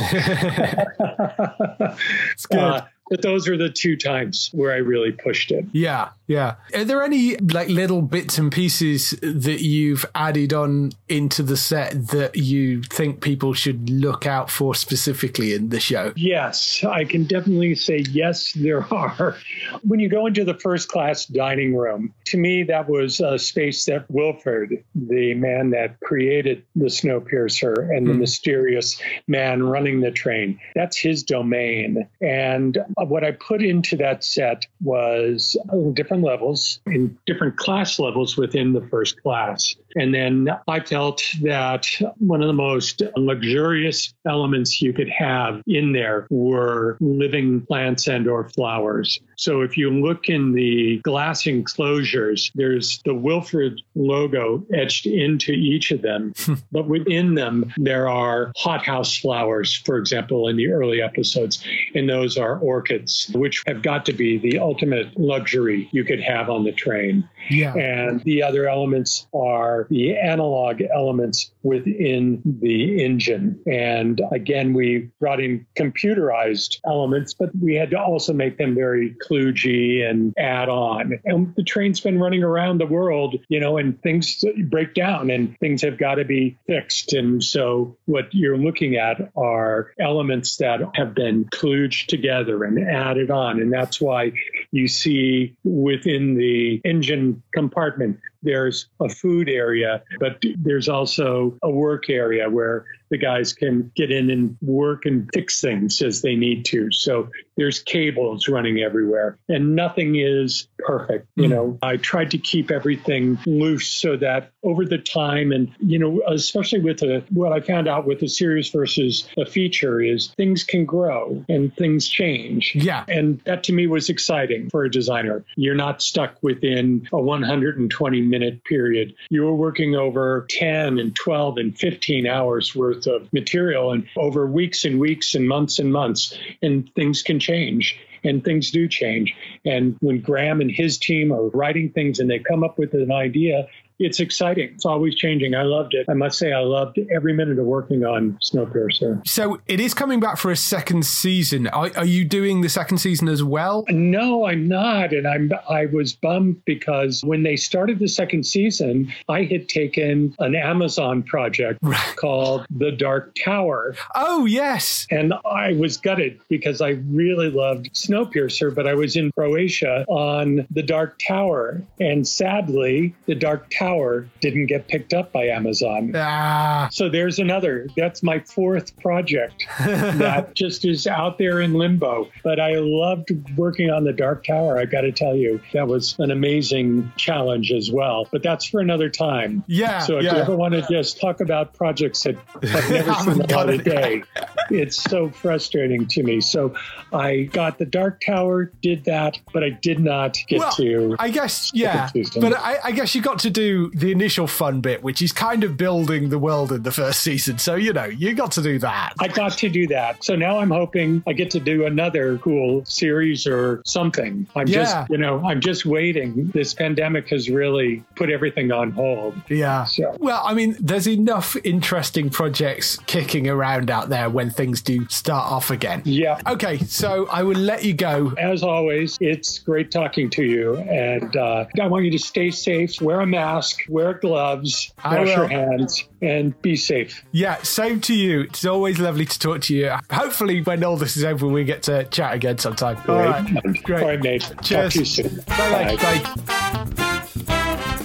it's 2.32 2.46
good. 2.46 2.58
Uh, 2.58 2.84
but 3.10 3.22
those 3.22 3.48
are 3.48 3.56
the 3.56 3.70
two 3.70 3.96
times 3.96 4.50
where 4.52 4.72
I 4.72 4.78
really 4.78 5.12
pushed 5.12 5.50
it. 5.50 5.66
Yeah, 5.72 6.08
yeah. 6.26 6.54
Are 6.74 6.84
there 6.84 7.02
any 7.02 7.36
like 7.36 7.68
little 7.68 8.00
bits 8.00 8.38
and 8.38 8.50
pieces 8.50 9.10
that 9.20 9.62
you've 9.62 10.06
added 10.14 10.52
on 10.54 10.92
into 11.08 11.42
the 11.42 11.56
set 11.56 12.08
that 12.08 12.36
you 12.36 12.82
think 12.82 13.20
people 13.20 13.52
should 13.52 13.90
look 13.90 14.26
out 14.26 14.50
for 14.50 14.74
specifically 14.74 15.52
in 15.52 15.68
the 15.68 15.80
show? 15.80 16.12
Yes, 16.16 16.82
I 16.82 17.04
can 17.04 17.24
definitely 17.24 17.74
say 17.74 17.98
yes, 18.10 18.52
there 18.52 18.84
are. 18.92 19.36
When 19.82 20.00
you 20.00 20.08
go 20.08 20.26
into 20.26 20.44
the 20.44 20.54
first 20.54 20.88
class 20.88 21.26
dining 21.26 21.76
room, 21.76 22.14
to 22.26 22.38
me, 22.38 22.62
that 22.64 22.88
was 22.88 23.20
a 23.20 23.38
space 23.38 23.84
that 23.84 24.10
Wilford, 24.10 24.82
the 24.94 25.34
man 25.34 25.70
that 25.70 26.00
created 26.00 26.64
the 26.74 26.86
Snowpiercer 26.86 27.94
and 27.94 28.06
the 28.06 28.12
mm. 28.12 28.20
mysterious 28.20 29.00
man 29.28 29.62
running 29.62 30.00
the 30.00 30.10
train, 30.10 30.58
that's 30.74 30.96
his 30.96 31.22
domain. 31.22 32.08
And 32.22 32.78
what 32.96 33.24
I 33.24 33.32
put 33.32 33.62
into 33.62 33.96
that 33.98 34.24
set 34.24 34.66
was 34.80 35.56
different 35.92 36.13
levels, 36.22 36.80
in 36.86 37.16
different 37.26 37.56
class 37.56 37.98
levels 37.98 38.36
within 38.36 38.72
the 38.72 38.86
first 38.88 39.20
class. 39.22 39.74
And 39.96 40.14
then 40.14 40.48
I 40.68 40.80
felt 40.80 41.22
that 41.42 41.86
one 42.18 42.42
of 42.42 42.48
the 42.48 42.52
most 42.54 43.02
luxurious 43.16 44.14
elements 44.26 44.82
you 44.82 44.92
could 44.92 45.08
have 45.10 45.62
in 45.66 45.92
there 45.92 46.26
were 46.30 46.96
living 47.00 47.64
plants 47.66 48.08
and 48.08 48.28
or 48.28 48.48
flowers. 48.48 49.20
So 49.36 49.62
if 49.62 49.76
you 49.76 49.90
look 49.90 50.28
in 50.28 50.52
the 50.52 50.98
glass 50.98 51.46
enclosures, 51.46 52.50
there's 52.54 53.00
the 53.04 53.14
Wilford 53.14 53.80
logo 53.94 54.64
etched 54.72 55.06
into 55.06 55.52
each 55.52 55.90
of 55.90 56.02
them. 56.02 56.32
Hmm. 56.44 56.54
but 56.72 56.88
within 56.88 57.36
them, 57.36 57.72
there 57.78 58.06
are 58.06 58.52
hothouse 58.54 59.16
flowers, 59.16 59.74
for 59.74 59.96
example, 59.96 60.46
in 60.48 60.56
the 60.56 60.70
early 60.70 61.00
episodes. 61.00 61.64
And 61.94 62.06
those 62.06 62.36
are 62.36 62.58
orchids, 62.58 63.30
which 63.34 63.62
have 63.66 63.80
got 63.80 64.04
to 64.06 64.12
be 64.12 64.36
the 64.36 64.58
ultimate 64.58 65.18
luxury 65.18 65.88
you 65.92 66.04
could 66.04 66.20
have 66.20 66.50
on 66.50 66.64
the 66.64 66.72
train. 66.72 67.26
Yeah. 67.50 67.74
And 67.74 68.20
the 68.24 68.42
other 68.42 68.68
elements 68.68 69.26
are 69.34 69.86
the 69.90 70.16
analog 70.16 70.82
elements 70.94 71.50
within 71.62 72.42
the 72.44 73.02
engine. 73.02 73.60
And 73.66 74.20
again, 74.32 74.74
we 74.74 75.10
brought 75.20 75.40
in 75.40 75.66
computerized 75.76 76.78
elements, 76.86 77.34
but 77.34 77.50
we 77.60 77.74
had 77.74 77.90
to 77.90 78.00
also 78.00 78.32
make 78.32 78.58
them 78.58 78.74
very 78.74 79.14
kludgy 79.24 80.08
and 80.08 80.34
add 80.38 80.68
on. 80.68 81.18
And 81.24 81.54
the 81.56 81.62
train's 81.62 82.00
been 82.00 82.18
running 82.18 82.42
around 82.42 82.78
the 82.78 82.86
world, 82.86 83.36
you 83.48 83.60
know, 83.60 83.78
and 83.78 84.00
things 84.02 84.44
break 84.68 84.94
down 84.94 85.30
and 85.30 85.58
things 85.58 85.82
have 85.82 85.98
got 85.98 86.16
to 86.16 86.24
be 86.24 86.56
fixed. 86.66 87.12
And 87.12 87.42
so 87.42 87.96
what 88.06 88.32
you're 88.32 88.58
looking 88.58 88.96
at 88.96 89.32
are 89.36 89.92
elements 89.98 90.56
that 90.58 90.80
have 90.94 91.14
been 91.14 91.44
kludged 91.46 92.06
together 92.06 92.64
and 92.64 92.78
added 92.88 93.30
on. 93.30 93.60
And 93.60 93.72
that's 93.72 94.00
why 94.00 94.32
you 94.70 94.88
see 94.88 95.56
within 95.64 96.34
the 96.34 96.80
engine 96.84 97.42
compartment 97.52 98.18
there's 98.44 98.86
a 99.00 99.08
food 99.08 99.48
area, 99.48 100.02
but 100.20 100.42
there's 100.56 100.88
also 100.88 101.58
a 101.62 101.70
work 101.70 102.08
area 102.10 102.48
where 102.48 102.84
the 103.10 103.18
guys 103.18 103.52
can 103.52 103.92
get 103.94 104.10
in 104.10 104.30
and 104.30 104.56
work 104.60 105.06
and 105.06 105.30
fix 105.32 105.60
things 105.60 106.02
as 106.02 106.22
they 106.22 106.34
need 106.34 106.64
to. 106.64 106.90
So 106.90 107.28
there's 107.56 107.78
cables 107.80 108.48
running 108.48 108.80
everywhere 108.80 109.38
and 109.48 109.76
nothing 109.76 110.16
is 110.16 110.66
perfect. 110.78 111.28
You 111.36 111.44
hmm. 111.44 111.50
know, 111.50 111.78
I 111.80 111.96
tried 111.96 112.32
to 112.32 112.38
keep 112.38 112.72
everything 112.72 113.38
loose 113.46 113.86
so 113.86 114.16
that 114.16 114.50
over 114.64 114.84
the 114.84 114.98
time 114.98 115.52
and, 115.52 115.72
you 115.78 115.98
know, 115.98 116.22
especially 116.26 116.80
with 116.80 117.02
a, 117.02 117.22
what 117.30 117.52
I 117.52 117.60
found 117.60 117.86
out 117.86 118.04
with 118.04 118.20
a 118.22 118.28
series 118.28 118.70
versus 118.70 119.28
a 119.38 119.46
feature 119.46 120.00
is 120.00 120.32
things 120.36 120.64
can 120.64 120.84
grow 120.84 121.44
and 121.48 121.74
things 121.76 122.08
change. 122.08 122.72
Yeah. 122.74 123.04
And 123.08 123.40
that 123.44 123.62
to 123.64 123.72
me 123.72 123.86
was 123.86 124.08
exciting 124.08 124.70
for 124.70 124.84
a 124.84 124.90
designer. 124.90 125.44
You're 125.54 125.76
not 125.76 126.02
stuck 126.02 126.36
within 126.42 127.06
a 127.12 127.20
120 127.20 128.20
minute 128.22 128.33
period. 128.64 129.14
You 129.30 129.42
were 129.42 129.54
working 129.54 129.94
over 129.94 130.46
10 130.50 130.98
and 130.98 131.14
12 131.14 131.58
and 131.58 131.78
15 131.78 132.26
hours 132.26 132.74
worth 132.74 133.06
of 133.06 133.32
material 133.32 133.92
and 133.92 134.06
over 134.16 134.46
weeks 134.46 134.84
and 134.84 134.98
weeks 134.98 135.34
and 135.34 135.48
months 135.48 135.78
and 135.78 135.92
months. 135.92 136.36
And 136.62 136.92
things 136.94 137.22
can 137.22 137.40
change 137.40 137.98
and 138.24 138.42
things 138.42 138.70
do 138.70 138.88
change. 138.88 139.36
And 139.64 139.96
when 140.00 140.20
Graeme 140.20 140.60
and 140.60 140.70
his 140.70 140.98
team 140.98 141.32
are 141.32 141.48
writing 141.48 141.90
things 141.90 142.18
and 142.18 142.30
they 142.30 142.38
come 142.38 142.64
up 142.64 142.78
with 142.78 142.94
an 142.94 143.12
idea, 143.12 143.68
it's 143.98 144.20
exciting. 144.20 144.70
It's 144.74 144.84
always 144.84 145.14
changing. 145.14 145.54
I 145.54 145.62
loved 145.62 145.94
it. 145.94 146.06
I 146.08 146.14
must 146.14 146.38
say, 146.38 146.52
I 146.52 146.60
loved 146.60 146.98
every 147.12 147.32
minute 147.32 147.58
of 147.58 147.64
working 147.64 148.04
on 148.04 148.38
Snowpiercer. 148.42 149.26
So 149.26 149.60
it 149.66 149.78
is 149.78 149.94
coming 149.94 150.20
back 150.20 150.36
for 150.36 150.50
a 150.50 150.56
second 150.56 151.06
season. 151.06 151.68
Are, 151.68 151.90
are, 151.96 152.04
you 152.04 152.24
doing 152.24 152.60
the 152.60 152.68
second 152.68 152.98
season 152.98 153.28
as 153.28 153.42
well? 153.42 153.84
No, 153.88 154.46
I'm 154.46 154.68
not, 154.68 155.12
and 155.12 155.26
I'm 155.26 155.50
I 155.68 155.86
was 155.86 156.12
bummed 156.12 156.64
because 156.64 157.22
when 157.24 157.42
they 157.44 157.56
started 157.56 157.98
the 157.98 158.08
second 158.08 158.44
season, 158.44 159.12
I 159.28 159.44
had 159.44 159.68
taken 159.68 160.34
an 160.38 160.54
Amazon 160.54 161.22
project 161.22 161.80
called 162.16 162.66
The 162.70 162.90
Dark 162.90 163.34
Tower. 163.42 163.94
Oh 164.14 164.44
yes, 164.44 165.06
and 165.10 165.34
I 165.44 165.74
was 165.74 165.96
gutted 165.96 166.40
because 166.48 166.80
I 166.80 166.90
really 167.08 167.50
loved 167.50 167.92
Snowpiercer, 167.94 168.74
but 168.74 168.86
I 168.86 168.94
was 168.94 169.16
in 169.16 169.30
Croatia 169.32 170.04
on 170.08 170.66
The 170.70 170.82
Dark 170.82 171.18
Tower, 171.26 171.82
and 172.00 172.26
sadly, 172.26 173.14
The 173.26 173.34
Dark 173.34 173.70
Tower 173.70 173.83
Tower 173.84 174.26
didn't 174.40 174.66
get 174.66 174.88
picked 174.88 175.12
up 175.12 175.30
by 175.32 175.48
Amazon. 175.48 176.12
Ah. 176.14 176.88
So 176.90 177.10
there's 177.10 177.38
another. 177.38 177.86
That's 177.96 178.22
my 178.22 178.40
fourth 178.40 178.96
project 178.98 179.66
that 179.78 180.54
just 180.54 180.86
is 180.86 181.06
out 181.06 181.36
there 181.36 181.60
in 181.60 181.74
limbo. 181.74 182.30
But 182.42 182.60
I 182.60 182.76
loved 182.76 183.30
working 183.58 183.90
on 183.90 184.04
the 184.04 184.12
Dark 184.12 184.44
Tower. 184.44 184.78
I 184.78 184.86
got 184.86 185.02
to 185.02 185.12
tell 185.12 185.36
you, 185.36 185.60
that 185.74 185.86
was 185.86 186.16
an 186.18 186.30
amazing 186.30 187.12
challenge 187.16 187.72
as 187.72 187.90
well. 187.90 188.26
But 188.32 188.42
that's 188.42 188.64
for 188.64 188.80
another 188.80 189.10
time. 189.10 189.64
Yeah. 189.66 189.98
So 189.98 190.18
if 190.18 190.24
yeah. 190.24 190.36
you 190.36 190.40
ever 190.40 190.56
want 190.56 190.72
to 190.74 190.86
just 190.90 191.20
talk 191.20 191.40
about 191.40 191.74
projects 191.74 192.22
that 192.22 192.36
I've 192.62 192.62
never 192.90 193.14
seen 193.14 193.38
the 193.38 193.54
light 193.54 193.68
of 193.68 193.84
day, 193.84 194.22
it's 194.70 194.96
so 194.96 195.28
frustrating 195.28 196.06
to 196.08 196.22
me. 196.22 196.40
So 196.40 196.74
I 197.12 197.42
got 197.52 197.78
the 197.78 197.86
Dark 197.86 198.22
Tower, 198.24 198.72
did 198.82 199.04
that, 199.04 199.38
but 199.52 199.62
I 199.62 199.70
did 199.70 200.00
not 200.00 200.38
get 200.48 200.60
well, 200.60 200.72
to. 200.72 201.16
I 201.18 201.28
guess, 201.28 201.70
yeah. 201.74 202.08
But 202.40 202.56
I, 202.58 202.78
I 202.84 202.92
guess 202.92 203.14
you 203.14 203.20
got 203.20 203.40
to 203.40 203.50
do 203.50 203.73
the 203.94 204.10
initial 204.12 204.46
fun 204.46 204.80
bit, 204.80 205.02
which 205.02 205.20
is 205.22 205.32
kind 205.32 205.64
of 205.64 205.76
building 205.76 206.28
the 206.28 206.38
world 206.38 206.72
in 206.72 206.82
the 206.82 206.90
first 206.92 207.20
season. 207.20 207.58
So, 207.58 207.74
you 207.74 207.92
know, 207.92 208.04
you 208.04 208.34
got 208.34 208.52
to 208.52 208.62
do 208.62 208.78
that. 208.80 209.12
I 209.20 209.28
got 209.28 209.52
to 209.58 209.68
do 209.68 209.86
that. 209.88 210.22
So 210.24 210.36
now 210.36 210.58
I'm 210.58 210.70
hoping 210.70 211.22
I 211.26 211.32
get 211.32 211.50
to 211.52 211.60
do 211.60 211.86
another 211.86 212.38
cool 212.38 212.84
series 212.84 213.46
or 213.46 213.82
something. 213.84 214.46
I'm 214.56 214.66
Yeah. 214.68 214.74
just, 214.84 215.10
you 215.10 215.18
know, 215.18 215.42
I'm 215.44 215.60
just 215.60 215.84
waiting. 215.86 216.50
This 216.54 216.74
pandemic 216.74 217.28
has 217.30 217.48
really 217.50 218.02
put 218.16 218.30
everything 218.30 218.72
on 218.72 218.90
hold. 218.92 219.34
Yeah. 219.48 219.84
So- 219.84 220.16
Well, 220.18 220.42
I 220.44 220.54
mean, 220.54 220.76
there's 220.80 221.08
enough 221.08 221.56
interesting 221.64 222.30
projects 222.30 222.98
kicking 223.06 223.48
around 223.48 223.90
out 223.90 224.08
there 224.08 224.28
when 224.30 224.50
things 224.50 224.80
do 224.82 225.06
start 225.08 225.50
off 225.50 225.70
again. 225.70 226.02
Yeah. 226.04 226.40
Okay, 226.46 226.78
so 226.78 227.26
I 227.30 227.42
will 227.42 227.56
let 227.56 227.84
you 227.84 227.94
go. 227.94 228.32
As 228.38 228.62
always, 228.62 229.16
it's 229.20 229.58
great 229.58 229.90
talking 229.90 230.28
to 230.30 230.42
you. 230.44 230.76
And 230.76 231.34
uh, 231.36 231.64
I 231.80 231.86
want 231.86 232.04
you 232.04 232.10
to 232.12 232.18
stay 232.18 232.50
safe, 232.50 233.00
wear 233.00 233.20
a 233.20 233.26
mask, 233.26 233.63
wear 233.88 234.14
gloves, 234.14 234.92
I 235.02 235.20
wash 235.20 235.28
your 235.28 235.48
hands, 235.48 236.04
and 236.22 236.60
be 236.62 236.76
safe. 236.76 237.24
Yeah, 237.32 237.56
same 237.62 238.00
to 238.02 238.14
you. 238.14 238.42
It's 238.42 238.64
always 238.64 238.98
lovely 238.98 239.26
to 239.26 239.38
talk 239.38 239.60
to 239.62 239.74
you. 239.74 239.92
Hopefully, 240.10 240.62
when 240.62 240.84
all 240.84 240.96
this 240.96 241.16
is 241.16 241.24
over, 241.24 241.46
we 241.46 241.64
get 241.64 241.82
to 241.84 242.04
chat 242.04 242.34
again 242.34 242.58
sometime. 242.58 242.96
All 243.08 243.18
right. 243.18 243.44
Great. 243.82 244.02
All 244.02 244.08
right, 244.08 244.22
mate. 244.22 244.42
Talk 244.62 244.92
to 244.92 244.98
you 244.98 245.04
soon. 245.04 245.36
Bye. 245.46 245.96
Bye. 245.96 248.04